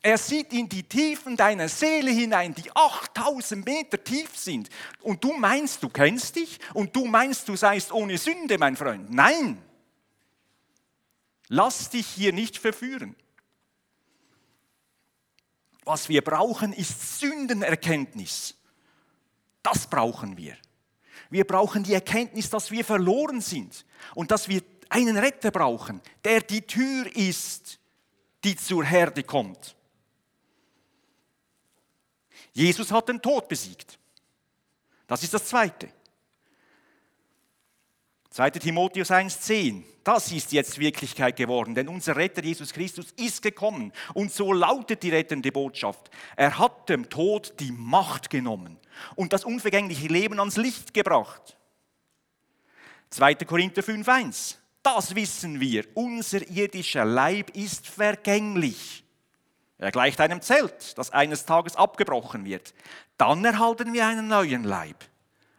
Er 0.00 0.16
sieht 0.16 0.52
in 0.52 0.68
die 0.68 0.84
Tiefen 0.84 1.36
deiner 1.36 1.68
Seele 1.68 2.10
hinein, 2.10 2.54
die 2.54 2.70
8000 2.72 3.64
Meter 3.64 4.02
tief 4.02 4.36
sind. 4.36 4.68
Und 5.00 5.24
du 5.24 5.32
meinst, 5.32 5.82
du 5.82 5.88
kennst 5.88 6.36
dich 6.36 6.58
und 6.72 6.94
du 6.94 7.04
meinst, 7.04 7.48
du 7.48 7.56
seist 7.56 7.92
ohne 7.92 8.16
Sünde, 8.16 8.58
mein 8.58 8.76
Freund. 8.76 9.10
Nein. 9.10 9.60
Lass 11.48 11.90
dich 11.90 12.06
hier 12.06 12.32
nicht 12.32 12.58
verführen. 12.58 13.16
Was 15.84 16.08
wir 16.08 16.22
brauchen, 16.22 16.72
ist 16.72 17.18
Sündenerkenntnis. 17.18 18.54
Das 19.62 19.88
brauchen 19.88 20.36
wir. 20.36 20.56
Wir 21.30 21.46
brauchen 21.46 21.82
die 21.82 21.94
Erkenntnis, 21.94 22.50
dass 22.50 22.70
wir 22.70 22.84
verloren 22.84 23.40
sind 23.40 23.84
und 24.14 24.30
dass 24.30 24.48
wir 24.48 24.62
einen 24.90 25.16
Retter 25.16 25.50
brauchen, 25.50 26.00
der 26.24 26.40
die 26.40 26.62
Tür 26.62 27.06
ist, 27.16 27.78
die 28.44 28.56
zur 28.56 28.84
Herde 28.84 29.24
kommt. 29.24 29.76
Jesus 32.52 32.90
hat 32.90 33.08
den 33.08 33.22
Tod 33.22 33.48
besiegt. 33.48 33.98
Das 35.06 35.22
ist 35.22 35.34
das 35.34 35.46
Zweite. 35.46 35.88
2. 38.30 38.50
Timotheus 38.50 39.10
1,10. 39.10 39.82
Das 40.04 40.30
ist 40.32 40.52
jetzt 40.52 40.78
Wirklichkeit 40.78 41.36
geworden, 41.36 41.74
denn 41.74 41.88
unser 41.88 42.16
Retter 42.16 42.42
Jesus 42.42 42.72
Christus 42.72 43.12
ist 43.16 43.42
gekommen. 43.42 43.92
Und 44.14 44.32
so 44.32 44.52
lautet 44.52 45.02
die 45.02 45.10
rettende 45.10 45.50
Botschaft. 45.52 46.10
Er 46.36 46.58
hat 46.58 46.88
dem 46.88 47.10
Tod 47.10 47.54
die 47.58 47.72
Macht 47.72 48.30
genommen 48.30 48.78
und 49.16 49.32
das 49.32 49.44
unvergängliche 49.44 50.08
Leben 50.08 50.38
ans 50.38 50.56
Licht 50.56 50.94
gebracht. 50.94 51.56
2. 53.10 53.34
Korinther 53.34 53.82
5,1. 53.82 54.56
Das 54.82 55.14
wissen 55.14 55.60
wir. 55.60 55.84
Unser 55.94 56.48
irdischer 56.48 57.04
Leib 57.04 57.50
ist 57.56 57.86
vergänglich. 57.86 59.04
Er 59.78 59.92
gleicht 59.92 60.20
einem 60.20 60.42
Zelt, 60.42 60.98
das 60.98 61.12
eines 61.12 61.46
Tages 61.46 61.76
abgebrochen 61.76 62.44
wird. 62.44 62.74
Dann 63.16 63.44
erhalten 63.44 63.92
wir 63.92 64.06
einen 64.06 64.26
neuen 64.26 64.64
Leib. 64.64 65.04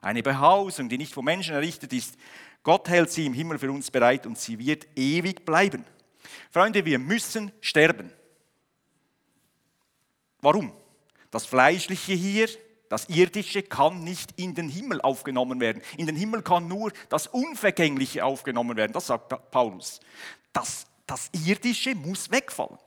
Eine 0.02 0.24
Behausung, 0.24 0.90
die 0.90 0.98
nicht 0.98 1.14
vom 1.14 1.26
Menschen 1.26 1.56
errichtet 1.56 1.94
ist. 1.94 2.16
Gott 2.64 2.90
hält 2.90 3.12
sie 3.12 3.26
im 3.26 3.34
Himmel 3.34 3.60
für 3.60 3.72
uns 3.72 3.90
bereit 3.90 4.26
und 4.26 4.38
sie 4.38 4.60
wird 4.60 4.88
ewig 4.96 5.46
bleiben. 5.46 5.86
Freunde, 6.52 6.84
wir 6.84 7.00
müssen 7.00 7.52
sterben. 7.62 8.12
Warum? 10.42 10.74
Das 11.32 11.46
Fleischliche 11.46 12.14
hier, 12.14 12.50
das 12.90 13.08
Irdische 13.08 13.62
kann 13.62 14.04
nicht 14.04 14.38
in 14.38 14.56
den 14.56 14.68
Himmel 14.68 15.00
aufgenommen 15.00 15.60
werden. 15.62 15.82
In 15.96 16.08
den 16.08 16.16
Himmel 16.16 16.42
kann 16.42 16.68
nur 16.68 16.92
das 17.08 17.28
Unvergängliche 17.28 18.26
aufgenommen 18.26 18.76
werden. 18.76 18.94
Das 18.94 19.08
sagt 19.08 19.52
Paulus. 19.52 20.00
Das, 20.52 20.88
das 21.06 21.30
Irdische 21.46 21.96
muss 21.96 22.32
wegfallen. 22.32 22.78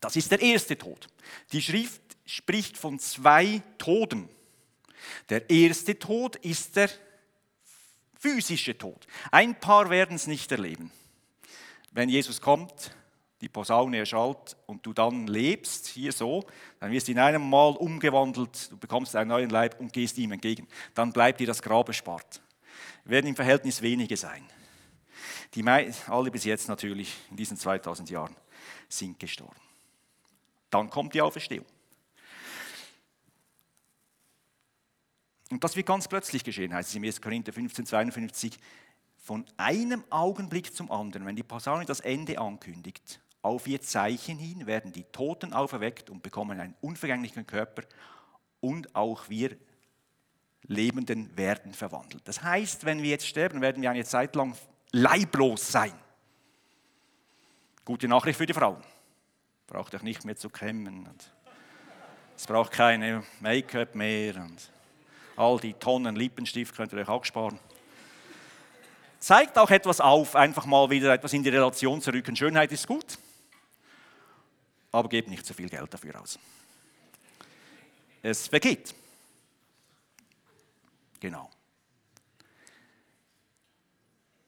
Das 0.00 0.16
ist 0.16 0.30
der 0.30 0.40
erste 0.40 0.76
Tod. 0.76 1.08
Die 1.52 1.62
Schrift 1.62 2.00
spricht 2.24 2.76
von 2.76 2.98
zwei 2.98 3.62
Toden. 3.78 4.28
Der 5.28 5.48
erste 5.50 5.98
Tod 5.98 6.36
ist 6.36 6.76
der 6.76 6.90
physische 8.18 8.76
Tod. 8.76 9.06
Ein 9.30 9.58
paar 9.58 9.90
werden 9.90 10.16
es 10.16 10.26
nicht 10.26 10.50
erleben. 10.52 10.90
Wenn 11.92 12.08
Jesus 12.08 12.40
kommt, 12.40 12.94
die 13.40 13.48
Posaune 13.48 13.98
erschallt 13.98 14.56
und 14.66 14.84
du 14.84 14.92
dann 14.92 15.26
lebst, 15.26 15.86
hier 15.86 16.12
so, 16.12 16.44
dann 16.78 16.92
wirst 16.92 17.08
du 17.08 17.12
in 17.12 17.18
einem 17.18 17.48
Mal 17.48 17.74
umgewandelt, 17.76 18.70
du 18.70 18.76
bekommst 18.76 19.16
einen 19.16 19.30
neuen 19.30 19.50
Leib 19.50 19.80
und 19.80 19.92
gehst 19.92 20.18
ihm 20.18 20.32
entgegen. 20.32 20.68
Dann 20.94 21.12
bleibt 21.12 21.40
dir 21.40 21.46
das 21.46 21.62
Grab 21.62 21.88
erspart. 21.88 22.42
Werden 23.04 23.26
im 23.26 23.36
Verhältnis 23.36 23.80
wenige 23.80 24.16
sein. 24.16 24.44
Die 25.54 25.64
alle 25.66 26.30
bis 26.30 26.44
jetzt 26.44 26.68
natürlich 26.68 27.16
in 27.30 27.36
diesen 27.36 27.56
2000 27.56 28.10
Jahren 28.10 28.36
sind 28.88 29.18
gestorben. 29.18 29.69
Dann 30.70 30.88
kommt 30.88 31.14
die 31.14 31.20
Auferstehung. 31.22 31.66
Und 35.50 35.64
das 35.64 35.74
wird 35.74 35.86
ganz 35.86 36.06
plötzlich 36.06 36.44
geschehen, 36.44 36.72
heißt 36.72 36.90
es 36.90 36.94
im 36.94 37.04
1. 37.04 37.20
Korinther 37.20 37.52
15, 37.52 37.86
52. 37.86 38.58
Von 39.18 39.44
einem 39.56 40.04
Augenblick 40.08 40.74
zum 40.74 40.90
anderen, 40.90 41.26
wenn 41.26 41.36
die 41.36 41.42
Posaune 41.42 41.84
das 41.84 42.00
Ende 42.00 42.38
ankündigt, 42.38 43.20
auf 43.42 43.66
ihr 43.66 43.80
Zeichen 43.80 44.38
hin 44.38 44.66
werden 44.66 44.92
die 44.92 45.04
Toten 45.04 45.52
auferweckt 45.52 46.10
und 46.10 46.22
bekommen 46.22 46.60
einen 46.60 46.74
unvergänglichen 46.80 47.46
Körper 47.46 47.82
und 48.60 48.94
auch 48.94 49.28
wir 49.28 49.56
Lebenden 50.64 51.36
werden 51.36 51.72
verwandelt. 51.72 52.26
Das 52.28 52.42
heißt, 52.42 52.84
wenn 52.84 53.02
wir 53.02 53.10
jetzt 53.10 53.26
sterben, 53.26 53.60
werden 53.60 53.82
wir 53.82 53.90
eine 53.90 54.04
Zeit 54.04 54.36
lang 54.36 54.54
leiblos 54.92 55.72
sein. 55.72 55.92
Gute 57.84 58.06
Nachricht 58.08 58.36
für 58.36 58.46
die 58.46 58.52
Frauen. 58.52 58.82
Braucht 59.70 59.94
euch 59.94 60.02
nicht 60.02 60.26
mehr 60.26 60.36
zu 60.36 60.50
kämmen. 60.50 61.08
Es 62.36 62.46
braucht 62.46 62.72
keine 62.72 63.24
Make-up 63.40 63.94
mehr. 63.94 64.36
Und 64.36 64.70
all 65.36 65.58
die 65.58 65.72
Tonnen 65.72 66.14
Lippenstift 66.14 66.76
könnt 66.76 66.92
ihr 66.92 66.98
euch 66.98 67.08
auch 67.08 67.24
sparen. 67.24 67.58
Zeigt 69.18 69.56
auch 69.56 69.70
etwas 69.70 70.00
auf, 70.00 70.36
einfach 70.36 70.66
mal 70.66 70.90
wieder 70.90 71.14
etwas 71.14 71.32
in 71.32 71.42
die 71.42 71.48
Relation 71.48 72.02
zu 72.02 72.12
rücken. 72.12 72.36
Schönheit 72.36 72.72
ist 72.72 72.86
gut 72.86 73.16
aber 74.92 75.08
gebt 75.08 75.28
nicht 75.28 75.46
zu 75.46 75.54
viel 75.54 75.68
Geld 75.68 75.92
dafür 75.92 76.20
aus. 76.20 76.38
Es 78.22 78.48
vergeht. 78.48 78.94
Genau. 81.20 81.50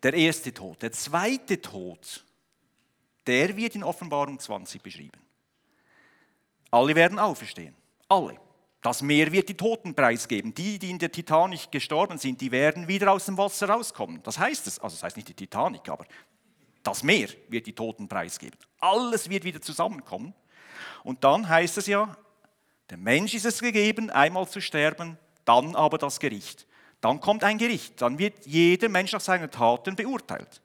Der 0.03 0.15
erste 0.15 0.53
Tod. 0.53 0.83
Der 0.83 0.93
zweite 0.93 1.61
Tod, 1.61 2.25
der 3.27 3.57
wird 3.57 3.75
in 3.75 3.85
Offenbarung 3.85 4.39
20 4.39 4.83
beschrieben. 4.83 5.21
Alle 6.71 6.95
werden 6.95 7.19
auferstehen. 7.19 7.75
Alle. 8.09 8.39
Das 8.81 9.01
Meer 9.01 9.31
wird 9.31 9.49
die 9.49 9.57
Toten 9.57 9.95
preisgeben. 9.95 10.53
Die, 10.53 10.79
die 10.79 10.91
in 10.91 10.99
der 10.99 11.13
Titanic 11.13 11.71
gestorben 11.71 12.19
sind, 12.19 12.41
die 12.41 12.51
werden 12.51 12.89
wieder 12.89 13.13
aus 13.13 13.27
dem 13.27 13.39
Wasser 13.39 13.69
rauskommen. 13.69 14.21
Das 14.25 14.39
heißt 14.39 14.67
es. 14.67 14.79
Also 14.81 14.97
das 14.97 15.05
heißt 15.05 15.17
nicht 15.17 15.29
die 15.29 15.35
Titanic, 15.35 15.89
aber 15.89 16.05
das 16.83 17.05
Meer 17.05 17.29
wird 17.49 17.67
die 17.67 17.75
Toten 17.75 18.09
preisgeben. 18.09 18.59
Alles 18.81 19.29
wird 19.31 19.45
wieder 19.45 19.61
zusammenkommen. 19.61 20.35
Und 21.05 21.23
dann 21.23 21.49
heißt 21.49 21.79
es 21.79 21.87
ja, 21.87 22.17
der 22.91 22.99
Mensch 22.99 23.35
ist 23.35 23.47
es 23.47 23.61
gegeben, 23.61 24.11
einmal 24.11 24.49
zu 24.49 24.61
sterben, 24.61 25.17
dann 25.45 25.77
aber 25.77 25.99
das 25.99 26.19
Gericht. 26.19 26.67
Dann 27.01 27.21
kommt 27.21 27.45
ein 27.45 27.59
Gericht, 27.59 28.01
dann 28.01 28.19
wird 28.19 28.47
jeder 28.47 28.89
Mensch 28.89 29.13
nach 29.13 29.21
seinen 29.21 29.51
Taten 29.51 29.97
beurteilt. 29.97 30.61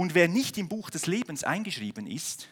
Und 0.00 0.14
wer 0.14 0.28
nicht 0.28 0.56
im 0.56 0.66
Buch 0.66 0.88
des 0.88 1.04
Lebens 1.04 1.44
eingeschrieben 1.44 2.06
ist, 2.06 2.48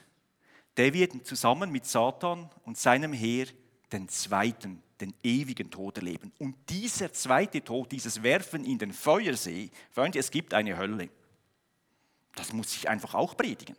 der 0.76 0.92
wird 0.92 1.26
zusammen 1.26 1.72
mit 1.72 1.86
Satan 1.86 2.50
und 2.66 2.76
seinem 2.76 3.14
Heer 3.14 3.46
den 3.90 4.06
zweiten, 4.10 4.82
den 5.00 5.14
ewigen 5.22 5.70
Tod 5.70 5.96
erleben. 5.96 6.30
Und 6.36 6.56
dieser 6.68 7.10
zweite 7.10 7.64
Tod, 7.64 7.90
dieses 7.90 8.22
Werfen 8.22 8.66
in 8.66 8.76
den 8.76 8.92
Feuersee, 8.92 9.70
Freunde, 9.92 10.18
es 10.18 10.30
gibt 10.30 10.52
eine 10.52 10.76
Hölle. 10.76 11.08
Das 12.34 12.52
muss 12.52 12.76
ich 12.76 12.86
einfach 12.86 13.14
auch 13.14 13.34
predigen. 13.34 13.76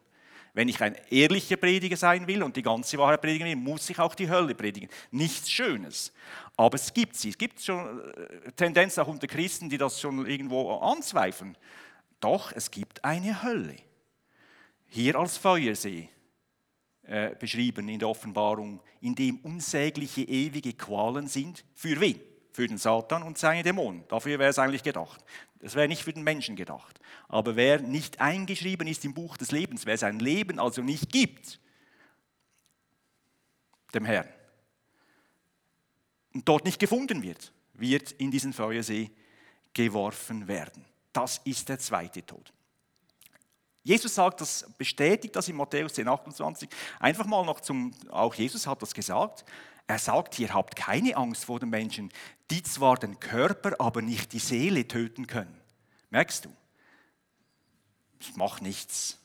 Wenn 0.56 0.68
ich 0.68 0.82
ein 0.82 0.98
ehrlicher 1.12 1.58
Prediger 1.58 1.96
sein 1.96 2.26
will 2.26 2.42
und 2.42 2.56
die 2.56 2.64
ganze 2.64 2.98
Wahrheit 2.98 3.22
predigen 3.22 3.46
will, 3.46 3.56
muss 3.56 3.88
ich 3.92 4.00
auch 4.00 4.16
die 4.16 4.32
Hölle 4.32 4.56
predigen. 4.56 4.90
Nichts 5.12 5.48
Schönes. 5.48 6.12
Aber 6.58 6.74
es 6.74 6.92
gibt 6.92 7.16
sie. 7.16 7.30
Es 7.30 7.38
gibt 7.38 7.62
schon 7.62 8.02
äh, 8.16 8.52
Tendenzen 8.54 9.04
auch 9.04 9.08
unter 9.08 9.28
Christen, 9.28 9.70
die 9.70 9.78
das 9.78 10.02
schon 10.02 10.26
irgendwo 10.26 10.76
anzweifeln. 10.78 11.56
Doch, 12.20 12.52
es 12.52 12.72
gibt 12.72 13.04
eine 13.04 13.44
Hölle. 13.44 13.76
Hier 14.88 15.16
als 15.16 15.38
Feuersee 15.38 16.10
äh, 17.04 17.36
beschrieben 17.36 17.88
in 17.90 18.00
der 18.00 18.10
Offenbarung, 18.10 18.82
in 19.02 19.16
dem 19.16 19.40
unsägliche 19.40 20.22
ewige 20.22 20.74
Qualen 20.74 21.28
sind. 21.28 21.64
Für 21.74 22.00
wen? 22.00 22.20
Für 22.52 22.68
den 22.68 22.78
Satan 22.78 23.24
und 23.24 23.38
seine 23.38 23.64
Dämonen. 23.64 24.04
Dafür 24.08 24.40
wäre 24.40 24.50
es 24.50 24.60
eigentlich 24.60 24.84
gedacht. 24.84 25.24
Das 25.60 25.76
wäre 25.76 25.88
nicht 25.88 26.04
für 26.04 26.14
den 26.14 26.24
Menschen 26.24 26.56
gedacht. 26.56 27.00
Aber 27.28 27.56
wer 27.56 27.80
nicht 27.80 28.20
eingeschrieben 28.20 28.88
ist 28.88 29.06
im 29.06 29.14
Buch 29.14 29.38
des 29.38 29.52
Lebens, 29.52 29.86
wer 29.86 29.98
sein 29.98 30.20
Leben 30.20 30.60
also 30.60 30.82
nicht 30.82 31.12
gibt, 31.12 31.60
dem 33.94 34.06
Herrn, 34.06 34.28
und 36.34 36.48
dort 36.48 36.66
nicht 36.66 36.80
gefunden 36.80 37.24
wird, 37.24 37.52
wird 37.74 38.12
in 38.14 38.32
diesen 38.32 38.54
Feuersee 38.54 39.10
geworfen 39.74 40.48
werden. 40.48 40.86
Das 41.14 41.42
ist 41.44 41.68
der 41.70 41.80
zweite 41.80 42.26
Tod. 42.26 42.54
Jesus 43.84 44.16
sagt 44.16 44.42
das, 44.42 44.66
bestätigt 44.78 45.36
das 45.36 45.48
in 45.48 45.56
Matthäus 45.56 45.94
10, 45.94 46.08
28. 46.08 46.70
Einfach 47.00 47.26
mal 47.26 47.46
noch 47.46 47.62
zum, 47.62 47.94
auch 48.10 48.36
Jesus 48.36 48.68
hat 48.68 48.82
das 48.82 48.94
gesagt. 48.94 49.46
Er 49.88 49.98
sagt, 49.98 50.38
ihr 50.38 50.54
habt 50.54 50.76
keine 50.76 51.18
Angst 51.18 51.46
vor 51.46 51.60
den 51.60 51.70
Menschen, 51.70 52.12
die 52.52 52.62
zwar 52.62 52.98
den 52.98 53.20
Körper, 53.20 53.74
aber 53.80 54.02
nicht 54.04 54.34
die 54.34 54.40
Seele 54.40 54.88
töten 54.88 55.26
können. 55.26 55.60
Merkst 56.12 56.46
du? 56.46 56.50
Das 58.20 58.36
macht 58.36 58.62
nichts. 58.62 59.18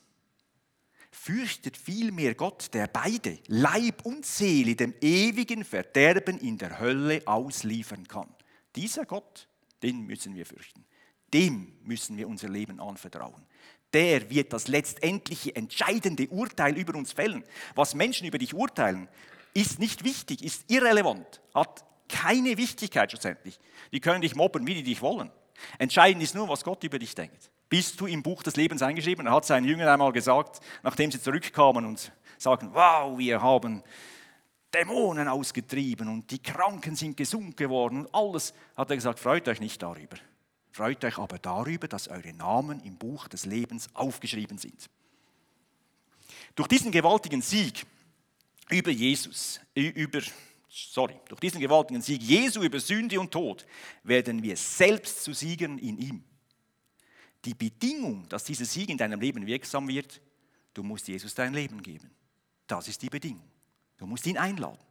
Fürchtet 1.11 1.77
vielmehr 1.77 2.33
Gott, 2.33 2.73
der 2.73 2.87
beide, 2.87 3.39
Leib 3.47 4.05
und 4.05 4.25
Seele, 4.25 4.75
dem 4.75 4.93
ewigen 5.01 5.63
Verderben 5.63 6.39
in 6.39 6.57
der 6.57 6.79
Hölle 6.79 7.21
ausliefern 7.25 8.07
kann. 8.07 8.33
Dieser 8.75 9.05
Gott, 9.05 9.47
den 9.83 10.01
müssen 10.01 10.35
wir 10.35 10.45
fürchten. 10.45 10.85
Dem 11.33 11.73
müssen 11.83 12.17
wir 12.17 12.27
unser 12.27 12.49
Leben 12.49 12.79
anvertrauen 12.79 13.45
der 13.95 14.29
wird 14.29 14.51
das 14.51 14.67
letztendliche 14.67 15.55
entscheidende 15.55 16.27
Urteil 16.27 16.77
über 16.77 16.97
uns 16.97 17.13
fällen. 17.13 17.45
Was 17.75 17.95
Menschen 17.95 18.27
über 18.27 18.37
dich 18.37 18.53
urteilen, 18.53 19.07
ist 19.53 19.79
nicht 19.79 20.03
wichtig, 20.03 20.43
ist 20.43 20.69
irrelevant, 20.69 21.41
hat 21.53 21.85
keine 22.09 22.57
Wichtigkeit 22.57 23.09
schlussendlich. 23.09 23.57
Die 23.93 24.01
können 24.01 24.21
dich 24.21 24.35
mobben, 24.35 24.67
wie 24.67 24.75
die 24.75 24.83
dich 24.83 25.01
wollen. 25.01 25.31
Entscheidend 25.79 26.21
ist 26.21 26.35
nur, 26.35 26.49
was 26.49 26.65
Gott 26.65 26.83
über 26.83 26.99
dich 26.99 27.15
denkt. 27.15 27.49
Bist 27.69 27.99
du 28.01 28.05
im 28.05 28.21
Buch 28.21 28.43
des 28.43 28.57
Lebens 28.57 28.81
eingeschrieben? 28.81 29.27
Er 29.27 29.31
hat 29.31 29.45
seinen 29.45 29.65
Jüngern 29.65 29.87
einmal 29.87 30.11
gesagt, 30.11 30.59
nachdem 30.83 31.09
sie 31.09 31.21
zurückkamen 31.21 31.85
und 31.85 32.11
sagten, 32.37 32.73
wow, 32.73 33.17
wir 33.17 33.41
haben 33.41 33.81
Dämonen 34.73 35.29
ausgetrieben 35.29 36.09
und 36.09 36.29
die 36.31 36.43
Kranken 36.43 36.97
sind 36.97 37.15
gesund 37.15 37.55
geworden 37.55 37.99
und 37.99 38.13
alles, 38.13 38.53
hat 38.75 38.89
er 38.89 38.97
gesagt, 38.97 39.19
freut 39.19 39.47
euch 39.47 39.61
nicht 39.61 39.81
darüber. 39.81 40.17
Freut 40.75 41.05
euch 41.05 41.17
aber 41.17 41.39
darüber, 41.39 41.87
dass 41.87 42.09
eure 42.09 42.33
Namen 42.33 42.81
im 42.81 42.97
Buch 42.97 43.29
des 43.29 43.45
Lebens 43.45 43.87
aufgeschrieben 43.93 44.57
sind. 44.57 44.89
Durch 46.53 46.67
diesen 46.67 46.91
gewaltigen 46.91 47.41
Sieg 47.41 47.85
über 48.69 48.91
Jesus, 48.91 49.61
über, 49.73 50.19
sorry, 50.67 51.17
durch 51.29 51.39
diesen 51.39 51.61
gewaltigen 51.61 52.01
Sieg 52.01 52.21
Jesu 52.21 52.61
über 52.61 52.81
Sünde 52.81 53.17
und 53.21 53.31
Tod 53.31 53.65
werden 54.03 54.43
wir 54.43 54.57
selbst 54.57 55.23
zu 55.23 55.31
Siegen 55.31 55.77
in 55.77 55.97
ihm. 55.97 56.23
Die 57.45 57.53
Bedingung, 57.53 58.27
dass 58.27 58.43
dieser 58.43 58.65
Sieg 58.65 58.89
in 58.89 58.97
deinem 58.97 59.21
Leben 59.21 59.47
wirksam 59.47 59.87
wird, 59.87 60.19
du 60.73 60.83
musst 60.83 61.07
Jesus 61.07 61.33
dein 61.33 61.53
Leben 61.53 61.81
geben. 61.81 62.11
Das 62.67 62.89
ist 62.89 63.01
die 63.01 63.09
Bedingung. 63.09 63.49
Du 63.95 64.05
musst 64.05 64.27
ihn 64.27 64.37
einladen. 64.37 64.83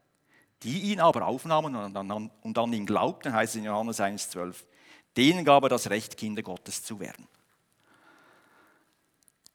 Die 0.63 0.93
ihn 0.93 1.01
aber 1.01 1.27
aufnahmen 1.27 1.77
und 1.77 1.95
an, 1.95 2.31
und 2.41 2.57
an 2.57 2.73
ihn 2.73 2.87
glaubten, 2.87 3.35
heißt 3.35 3.55
es 3.55 3.59
in 3.59 3.65
Johannes 3.65 4.01
1,12, 4.01 4.65
denen 5.17 5.45
gab 5.45 5.63
er 5.63 5.69
das 5.69 5.91
Recht, 5.91 6.17
Kinder 6.17 6.43
Gottes 6.43 6.83
zu 6.83 7.01
werden. 7.01 7.27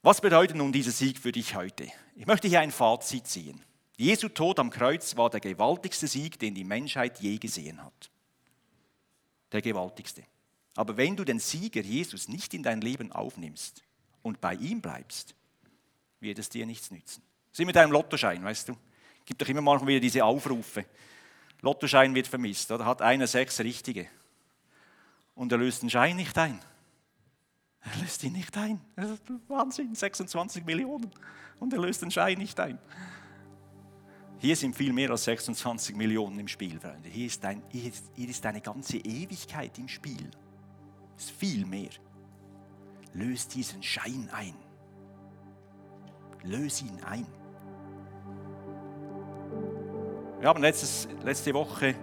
Was 0.01 0.21
bedeutet 0.21 0.55
nun 0.55 0.71
dieser 0.71 0.91
Sieg 0.91 1.19
für 1.19 1.31
dich 1.31 1.55
heute? 1.55 1.87
Ich 2.15 2.25
möchte 2.25 2.47
hier 2.47 2.61
ein 2.61 2.71
Fazit 2.71 3.27
ziehen. 3.27 3.61
Jesu 3.97 4.29
Tod 4.29 4.59
am 4.59 4.69
Kreuz 4.69 5.17
war 5.17 5.29
der 5.29 5.41
gewaltigste 5.41 6.07
Sieg, 6.07 6.39
den 6.39 6.55
die 6.55 6.63
Menschheit 6.63 7.19
je 7.19 7.37
gesehen 7.37 7.83
hat. 7.83 8.09
Der 9.51 9.61
gewaltigste. 9.61 10.23
Aber 10.75 10.95
wenn 10.95 11.17
du 11.17 11.25
den 11.25 11.39
Sieger 11.39 11.81
Jesus 11.81 12.29
nicht 12.29 12.53
in 12.53 12.63
dein 12.63 12.79
Leben 12.79 13.11
aufnimmst 13.11 13.83
und 14.21 14.39
bei 14.39 14.53
ihm 14.53 14.79
bleibst, 14.79 15.35
wird 16.21 16.39
es 16.39 16.47
dir 16.47 16.65
nichts 16.65 16.91
nützen. 16.91 17.21
Sie 17.51 17.65
mit 17.65 17.75
einem 17.75 17.91
Lottoschein, 17.91 18.43
weißt 18.43 18.69
du? 18.69 18.77
gibt 19.29 19.43
doch 19.43 19.47
immer 19.47 19.61
mal 19.61 19.85
wieder 19.85 19.99
diese 19.99 20.25
Aufrufe. 20.25 20.85
Lottoschein 21.61 22.15
wird 22.15 22.25
vermisst, 22.25 22.71
oder 22.71 22.85
hat 22.85 23.03
einer 23.03 23.27
sechs 23.27 23.59
richtige. 23.59 24.07
Und 25.39 25.53
er 25.53 25.57
löst 25.57 25.83
den 25.83 25.89
Schein 25.89 26.17
nicht 26.17 26.37
ein. 26.37 26.59
Er 27.79 28.01
löst 28.01 28.21
ihn 28.25 28.33
nicht 28.33 28.57
ein. 28.57 28.81
Wahnsinn, 29.47 29.95
26 29.95 30.65
Millionen. 30.65 31.09
Und 31.61 31.71
er 31.71 31.79
löst 31.79 32.01
den 32.01 32.11
Schein 32.11 32.37
nicht 32.39 32.59
ein. 32.59 32.77
Hier 34.39 34.57
sind 34.57 34.75
viel 34.75 34.91
mehr 34.91 35.09
als 35.11 35.23
26 35.23 35.95
Millionen 35.95 36.39
im 36.39 36.49
Spiel, 36.49 36.77
Freunde. 36.77 37.07
Hier 37.07 37.27
ist, 37.27 37.45
ein, 37.45 37.63
hier 37.69 37.87
ist, 37.87 38.11
hier 38.15 38.27
ist 38.27 38.45
eine 38.45 38.59
ganze 38.59 38.97
Ewigkeit 38.97 39.77
im 39.77 39.87
Spiel. 39.87 40.29
Es 41.15 41.23
ist 41.23 41.31
viel 41.31 41.65
mehr. 41.65 41.91
Löst 43.13 43.55
diesen 43.55 43.81
Schein 43.81 44.29
ein. 44.33 44.55
Löse 46.43 46.83
ihn 46.83 47.01
ein. 47.05 47.25
Wir 50.41 50.49
haben 50.49 50.61
letztes, 50.61 51.07
letzte 51.23 51.53
Woche 51.53 51.95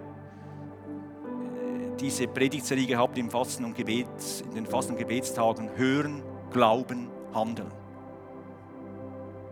diese 1.99 2.27
Predigtserie 2.27 2.85
gehabt 2.85 3.17
im 3.17 3.29
Fasten 3.29 3.65
und 3.65 3.75
Gebet, 3.75 4.07
in 4.45 4.55
den 4.55 4.65
Fasten- 4.65 4.93
und 4.93 4.99
Gebetstagen. 4.99 5.69
Hören, 5.75 6.23
Glauben, 6.51 7.09
Handeln. 7.33 7.71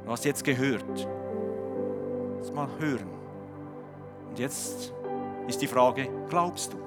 Du 0.05 0.12
hast 0.12 0.25
jetzt 0.25 0.43
gehört. 0.43 1.08
Jetzt 2.38 2.53
mal 2.53 2.69
hören. 2.79 3.10
Und 4.29 4.39
jetzt 4.39 4.93
ist 5.47 5.62
die 5.62 5.67
Frage, 5.67 6.08
glaubst 6.29 6.73
du? 6.73 6.77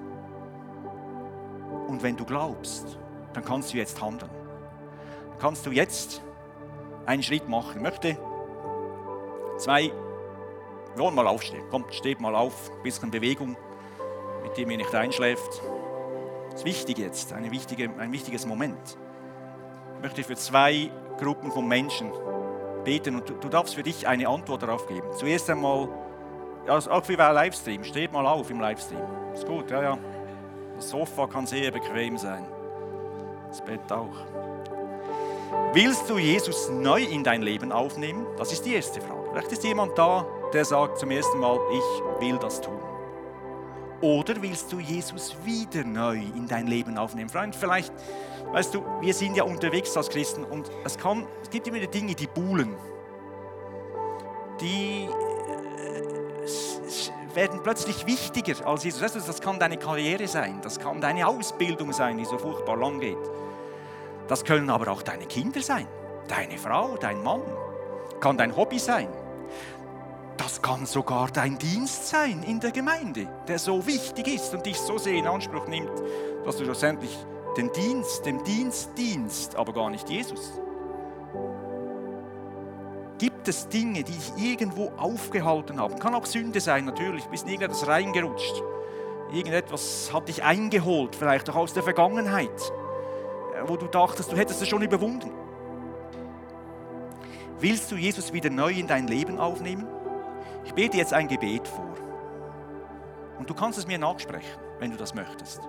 Und 1.88 2.03
wenn 2.03 2.16
du 2.16 2.25
glaubst, 2.25 2.99
dann 3.33 3.44
kannst 3.44 3.73
du 3.73 3.79
jetzt 3.79 4.01
handeln. 4.01 4.31
Dann 5.31 5.38
kannst 5.38 5.66
du 5.66 5.71
jetzt 5.71 6.23
einen 7.07 7.23
Schritt 7.23 7.49
machen. 7.49 7.77
Ich 7.77 7.83
möchte 7.83 8.16
zwei 9.59 9.92
wir 10.99 11.05
wollen 11.05 11.14
mal 11.14 11.29
aufstehen. 11.29 11.62
Kommt, 11.71 11.94
steht 11.94 12.21
mal 12.21 12.35
auf, 12.35 12.73
ein 12.73 12.83
bisschen 12.83 13.11
Bewegung, 13.11 13.57
mit 14.48 14.56
dem 14.56 14.70
ihr 14.70 14.78
nicht 14.78 14.94
einschläft. 14.94 15.62
Das 16.50 16.61
ist 16.61 16.64
wichtig 16.64 16.98
jetzt, 16.98 17.34
wichtige, 17.50 17.90
ein 17.98 18.12
wichtiges 18.12 18.46
Moment. 18.46 18.98
Ich 19.96 20.02
möchte 20.02 20.24
für 20.24 20.37
zwei 20.37 20.90
Gruppen 21.18 21.52
von 21.52 21.66
Menschen 21.66 22.11
beten 22.84 23.16
und 23.16 23.28
du, 23.28 23.34
du 23.34 23.48
darfst 23.48 23.74
für 23.74 23.82
dich 23.82 24.06
eine 24.06 24.28
Antwort 24.28 24.62
darauf 24.62 24.87
geben. 24.87 25.06
Zuerst 25.12 25.50
einmal, 25.50 25.88
also 26.66 26.90
auch 26.90 27.06
wie 27.08 27.16
bei 27.16 27.30
Livestream, 27.30 27.84
steht 27.84 28.12
mal 28.12 28.26
auf 28.26 28.50
im 28.50 28.61
Livestream. 28.61 29.02
Ist 29.34 29.46
gut, 29.46 29.70
ja, 29.70 29.82
ja. 29.82 29.98
Das 30.76 30.90
Sofa 30.90 31.26
kann 31.26 31.46
sehr 31.46 31.70
bequem 31.70 32.16
sein. 32.16 32.46
Das 33.48 33.62
Bett 33.62 33.90
auch. 33.92 34.24
Willst 35.72 36.08
du 36.08 36.18
Jesus 36.18 36.70
neu 36.70 37.02
in 37.02 37.24
dein 37.24 37.42
Leben 37.42 37.72
aufnehmen? 37.72 38.26
Das 38.37 38.52
ist 38.52 38.64
die 38.64 38.74
erste 38.74 39.00
Frage. 39.00 39.28
Vielleicht 39.32 39.52
ist 39.52 39.64
jemand 39.64 39.98
da, 39.98 40.24
der 40.52 40.64
sagt 40.64 40.98
zum 40.98 41.11
ersten 41.11 41.38
Mal, 41.38 41.58
ich 41.72 42.20
will 42.22 42.38
das 42.38 42.61
tun. 42.61 42.88
Oder 44.00 44.40
willst 44.40 44.72
du 44.72 44.78
Jesus 44.78 45.34
wieder 45.44 45.82
neu 45.82 46.14
in 46.16 46.46
dein 46.46 46.68
Leben 46.68 46.96
aufnehmen? 46.98 47.28
Freund, 47.28 47.56
vielleicht, 47.56 47.92
weißt 48.52 48.74
du, 48.74 48.84
wir 49.00 49.12
sind 49.12 49.37
ja 49.37 49.42
unterwegs 49.42 49.96
als 49.96 50.08
Christen 50.08 50.44
und 50.44 50.70
es, 50.84 50.96
kann, 50.96 51.26
es 51.42 51.50
gibt 51.50 51.66
immer 51.66 51.80
Dinge, 51.80 52.14
die 52.14 52.28
buhlen. 52.28 52.76
Die 54.61 55.08
äh, 55.08 55.11
werden 57.34 57.61
plötzlich 57.62 58.06
wichtiger 58.06 58.64
als 58.66 58.84
Jesus. 58.84 59.02
Weißt 59.02 59.16
du, 59.16 59.20
das 59.20 59.40
kann 59.40 59.58
deine 59.58 59.78
Karriere 59.78 60.28
sein, 60.28 60.61
das 60.62 60.78
kann 60.78 61.00
deine 61.00 61.26
Ausbildung 61.26 61.92
sein, 61.92 62.18
die 62.18 62.24
so 62.24 62.38
furchtbar 62.38 62.76
lang 62.76 63.00
geht. 63.00 63.18
Das 64.28 64.44
können 64.44 64.70
aber 64.70 64.92
auch 64.92 65.02
deine 65.02 65.26
Kinder 65.26 65.61
sein, 65.61 65.88
deine 66.28 66.56
Frau, 66.56 66.96
dein 66.96 67.20
Mann, 67.22 67.42
kann 68.20 68.38
dein 68.38 68.54
Hobby 68.54 68.78
sein. 68.78 69.08
Kann 70.62 70.87
sogar 70.87 71.29
dein 71.29 71.59
Dienst 71.59 72.09
sein 72.09 72.42
in 72.42 72.61
der 72.61 72.73
Gemeinde, 72.73 73.29
der 73.47 73.59
so 73.59 73.87
wichtig 73.87 74.29
ist 74.29 74.55
und 74.55 74.66
dich 74.66 74.79
so 74.79 74.99
sehr 74.99 75.14
in 75.14 75.27
Anspruch 75.27 75.66
nimmt, 75.66 75.90
dass 76.44 76.57
du 76.57 76.64
schlussendlich 76.64 77.16
den 77.57 77.73
Dienst, 77.73 78.27
dem 78.27 78.44
Dienst 78.44 78.90
dienst, 78.97 79.57
aber 79.57 79.73
gar 79.73 79.90
nicht 79.90 80.09
Jesus. 80.09 80.61
Gibt 83.18 83.49
es 83.49 83.68
Dinge, 83.68 84.05
die 84.05 84.12
dich 84.12 84.33
irgendwo 84.37 84.92
aufgehalten 84.97 85.81
haben? 85.81 85.99
Kann 85.99 86.14
auch 86.14 86.27
Sünde 86.27 86.61
sein, 86.61 86.85
natürlich. 86.85 87.25
Du 87.25 87.31
bist 87.31 87.47
in 87.47 87.53
irgendetwas 87.53 87.88
reingerutscht. 87.88 88.62
Irgendetwas 89.33 90.11
hat 90.12 90.29
dich 90.29 90.42
eingeholt, 90.42 91.16
vielleicht 91.16 91.51
auch 91.51 91.57
aus 91.57 91.75
der 91.75 91.83
Vergangenheit, 91.83 92.73
wo 93.66 93.77
du 93.77 93.87
dachtest, 93.87 94.33
du 94.33 94.37
hättest 94.37 94.62
es 94.62 94.68
schon 94.68 94.83
überwunden. 94.83 95.31
Willst 97.61 97.90
du 97.90 97.97
Jesus 97.97 98.33
wieder 98.33 98.51
neu 98.51 98.71
in 98.71 98.87
dein 98.87 99.09
Leben 99.09 99.38
aufnehmen? 99.38 99.87
Ich 100.68 100.74
bete 100.74 100.98
jetzt 100.98 101.14
ein 101.14 101.26
Gebet 101.28 101.66
vor. 101.66 101.94
Und 103.38 103.48
du 103.48 103.54
kannst 103.54 103.78
es 103.78 103.87
mir 103.87 103.96
nachsprechen, 103.98 104.61
wenn 104.78 104.90
du 104.90 104.98
das 104.98 105.14
möchtest. 105.14 105.62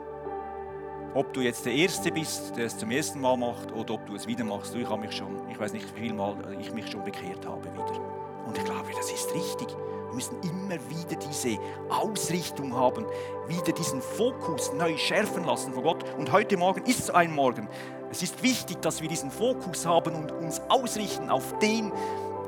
Ob 1.14 1.32
du 1.34 1.40
jetzt 1.40 1.66
der 1.66 1.74
Erste 1.74 2.12
bist, 2.12 2.58
der 2.58 2.66
es 2.66 2.78
zum 2.78 2.92
ersten 2.92 3.22
Mal 3.22 3.38
macht, 3.38 3.72
oder 3.72 3.94
ob 3.94 4.06
du 4.06 4.16
es 4.16 4.28
wieder 4.28 4.44
machst. 4.44 4.76
Ich 4.76 4.88
habe 4.90 5.00
mich 5.00 5.14
schon, 5.14 5.50
ich 5.50 5.58
weiß 5.58 5.72
nicht, 5.72 5.96
wie 5.96 6.02
viel 6.02 6.14
Mal 6.14 6.36
ich 6.60 6.74
mich 6.74 6.92
schon 6.92 7.06
bekehrt 7.06 7.48
habe 7.48 7.64
wieder. 7.74 8.46
Und 8.46 8.58
ich 8.58 8.66
glaube, 8.66 8.90
das 8.94 9.10
ist 9.10 9.34
richtig. 9.34 9.70
Wir 9.70 10.16
müssen 10.16 10.36
immer 10.42 10.76
wieder 10.90 11.16
diese 11.16 11.58
Ausrichtung 11.90 12.76
haben, 12.76 13.06
wieder 13.48 13.72
diesen 13.72 14.02
Fokus 14.02 14.74
neu 14.74 14.98
schärfen 14.98 15.46
lassen 15.46 15.74
von 15.74 15.84
Gott. 15.84 16.04
Und 16.18 16.34
heute 16.34 16.58
Morgen 16.58 16.84
ist 16.84 17.06
so 17.06 17.14
ein 17.14 17.34
Morgen. 17.34 17.70
Es 18.12 18.22
ist 18.22 18.44
wichtig, 18.44 18.82
dass 18.82 19.02
wir 19.02 19.08
diesen 19.08 19.32
Fokus 19.32 19.86
haben 19.86 20.14
und 20.14 20.34
uns 20.34 20.60
ausrichten 20.68 21.30
auf 21.30 21.58
den, 21.60 21.94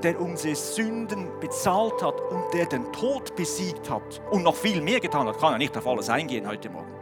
der 0.03 0.19
unsere 0.19 0.55
Sünden 0.55 1.27
bezahlt 1.39 2.01
hat 2.01 2.19
und 2.19 2.43
der 2.53 2.65
den 2.65 2.91
Tod 2.91 3.35
besiegt 3.35 3.89
hat 3.89 4.21
und 4.31 4.43
noch 4.43 4.55
viel 4.55 4.81
mehr 4.81 4.99
getan 4.99 5.27
hat, 5.27 5.39
kann 5.39 5.53
er 5.53 5.57
nicht 5.57 5.77
auf 5.77 5.87
alles 5.87 6.09
eingehen 6.09 6.47
heute 6.47 6.69
Morgen. 6.69 6.93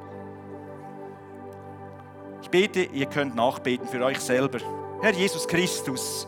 Ich 2.42 2.50
bete, 2.50 2.82
ihr 2.82 3.06
könnt 3.06 3.36
nachbeten 3.36 3.88
für 3.88 4.04
euch 4.04 4.20
selber. 4.20 4.60
Herr 5.02 5.14
Jesus 5.14 5.48
Christus, 5.48 6.28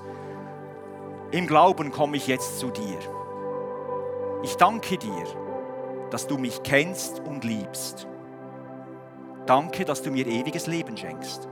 im 1.31 1.47
Glauben 1.47 1.91
komme 1.91 2.17
ich 2.17 2.27
jetzt 2.27 2.60
zu 2.60 2.69
dir. 2.69 2.99
Ich 4.43 4.55
danke 4.55 4.97
dir, 4.97 5.23
dass 6.10 6.27
du 6.27 6.38
mich 6.38 6.62
kennst 6.63 7.19
und 7.21 7.43
liebst. 7.43 8.07
Danke, 9.45 9.86
dass 9.86 10.01
du 10.01 10.12
mir 10.12 10.27
ewiges 10.27 10.67
Leben 10.67 10.95
schenkst. 10.97 11.47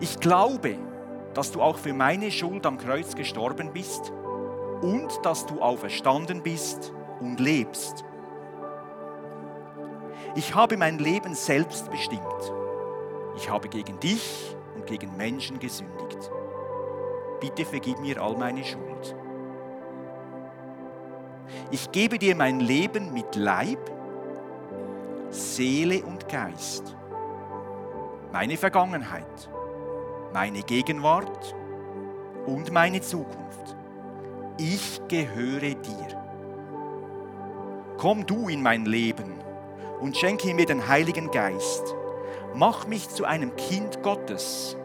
Ich 0.00 0.18
glaube, 0.20 0.76
dass 1.36 1.52
du 1.52 1.60
auch 1.60 1.76
für 1.76 1.92
meine 1.92 2.30
Schuld 2.30 2.64
am 2.64 2.78
Kreuz 2.78 3.14
gestorben 3.14 3.70
bist 3.70 4.10
und 4.80 5.08
dass 5.22 5.44
du 5.44 5.60
auferstanden 5.60 6.42
bist 6.42 6.94
und 7.20 7.38
lebst. 7.38 8.06
Ich 10.34 10.54
habe 10.54 10.78
mein 10.78 10.98
Leben 10.98 11.34
selbst 11.34 11.90
bestimmt. 11.90 12.22
Ich 13.36 13.50
habe 13.50 13.68
gegen 13.68 14.00
dich 14.00 14.56
und 14.76 14.86
gegen 14.86 15.14
Menschen 15.18 15.58
gesündigt. 15.58 16.30
Bitte 17.38 17.66
vergib 17.66 18.00
mir 18.00 18.22
all 18.22 18.34
meine 18.38 18.64
Schuld. 18.64 19.14
Ich 21.70 21.92
gebe 21.92 22.18
dir 22.18 22.34
mein 22.34 22.60
Leben 22.60 23.12
mit 23.12 23.36
Leib, 23.36 23.90
Seele 25.28 26.02
und 26.02 26.30
Geist, 26.30 26.96
meine 28.32 28.56
Vergangenheit 28.56 29.50
meine 30.32 30.62
Gegenwart 30.62 31.54
und 32.46 32.72
meine 32.72 33.00
Zukunft. 33.00 33.76
Ich 34.58 35.00
gehöre 35.08 35.74
dir. 35.74 36.22
Komm 37.98 38.26
du 38.26 38.48
in 38.48 38.62
mein 38.62 38.84
Leben 38.84 39.34
und 40.00 40.16
schenke 40.16 40.54
mir 40.54 40.66
den 40.66 40.86
Heiligen 40.86 41.30
Geist. 41.30 41.94
Mach 42.54 42.86
mich 42.86 43.08
zu 43.08 43.24
einem 43.24 43.54
Kind 43.56 44.02
Gottes. 44.02 44.76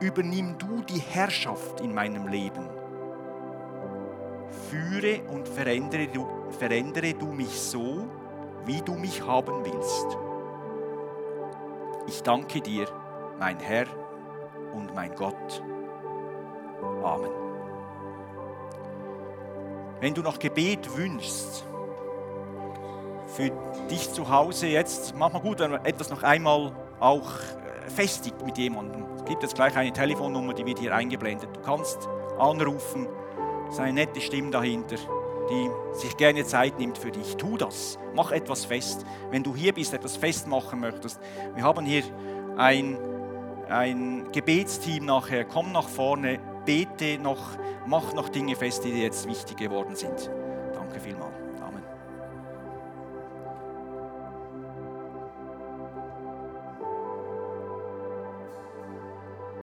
Übernimm 0.00 0.56
du 0.58 0.82
die 0.82 1.00
Herrschaft 1.00 1.80
in 1.80 1.94
meinem 1.94 2.26
Leben. 2.28 2.68
Führe 4.70 5.22
und 5.30 5.46
verändere 5.46 6.08
du, 6.08 6.26
verändere 6.58 7.14
du 7.14 7.26
mich 7.26 7.60
so, 7.60 8.08
wie 8.64 8.80
du 8.82 8.94
mich 8.94 9.24
haben 9.26 9.64
willst. 9.64 10.16
Ich 12.06 12.22
danke 12.22 12.60
dir, 12.60 12.86
mein 13.38 13.58
Herr 13.60 13.86
und 14.72 14.94
mein 14.94 15.14
Gott. 15.14 15.62
Amen. 17.02 17.30
Wenn 20.00 20.14
du 20.14 20.22
noch 20.22 20.38
Gebet 20.38 20.96
wünschst, 20.96 21.64
für 23.26 23.50
dich 23.90 24.12
zu 24.12 24.28
Hause 24.28 24.66
jetzt, 24.66 25.14
manchmal 25.16 25.42
gut, 25.42 25.60
wenn 25.60 25.70
man 25.70 25.84
etwas 25.84 26.10
noch 26.10 26.22
einmal 26.22 26.72
auch 26.98 27.30
äh, 27.30 27.90
festigt 27.90 28.44
mit 28.44 28.58
jemandem. 28.58 29.04
Es 29.16 29.24
gibt 29.24 29.42
jetzt 29.42 29.54
gleich 29.54 29.76
eine 29.76 29.92
Telefonnummer, 29.92 30.52
die 30.52 30.66
wird 30.66 30.78
hier 30.78 30.94
eingeblendet. 30.94 31.54
Du 31.54 31.60
kannst 31.60 32.08
anrufen, 32.38 33.06
es 33.68 33.74
ist 33.74 33.80
eine 33.80 33.92
nette 33.92 34.20
Stimme 34.20 34.50
dahinter, 34.50 34.96
die 35.50 35.70
sich 35.92 36.16
gerne 36.16 36.44
Zeit 36.44 36.78
nimmt 36.78 36.98
für 36.98 37.10
dich. 37.10 37.36
Tu 37.36 37.56
das, 37.56 37.98
mach 38.14 38.32
etwas 38.32 38.64
fest. 38.64 39.04
Wenn 39.30 39.42
du 39.42 39.54
hier 39.54 39.72
bist, 39.72 39.94
etwas 39.94 40.16
festmachen 40.16 40.80
möchtest. 40.80 41.20
Wir 41.54 41.62
haben 41.62 41.84
hier 41.84 42.02
ein 42.56 42.98
ein 43.70 44.30
Gebetsteam 44.32 45.04
nachher, 45.04 45.44
komm 45.44 45.72
nach 45.72 45.88
vorne, 45.88 46.38
bete 46.64 47.18
noch, 47.18 47.58
mach 47.86 48.12
noch 48.14 48.28
Dinge 48.28 48.56
fest, 48.56 48.84
die 48.84 48.92
dir 48.92 49.04
jetzt 49.04 49.28
wichtig 49.28 49.56
geworden 49.56 49.94
sind. 49.94 50.30
Danke 50.74 51.00
vielmals. 51.00 51.29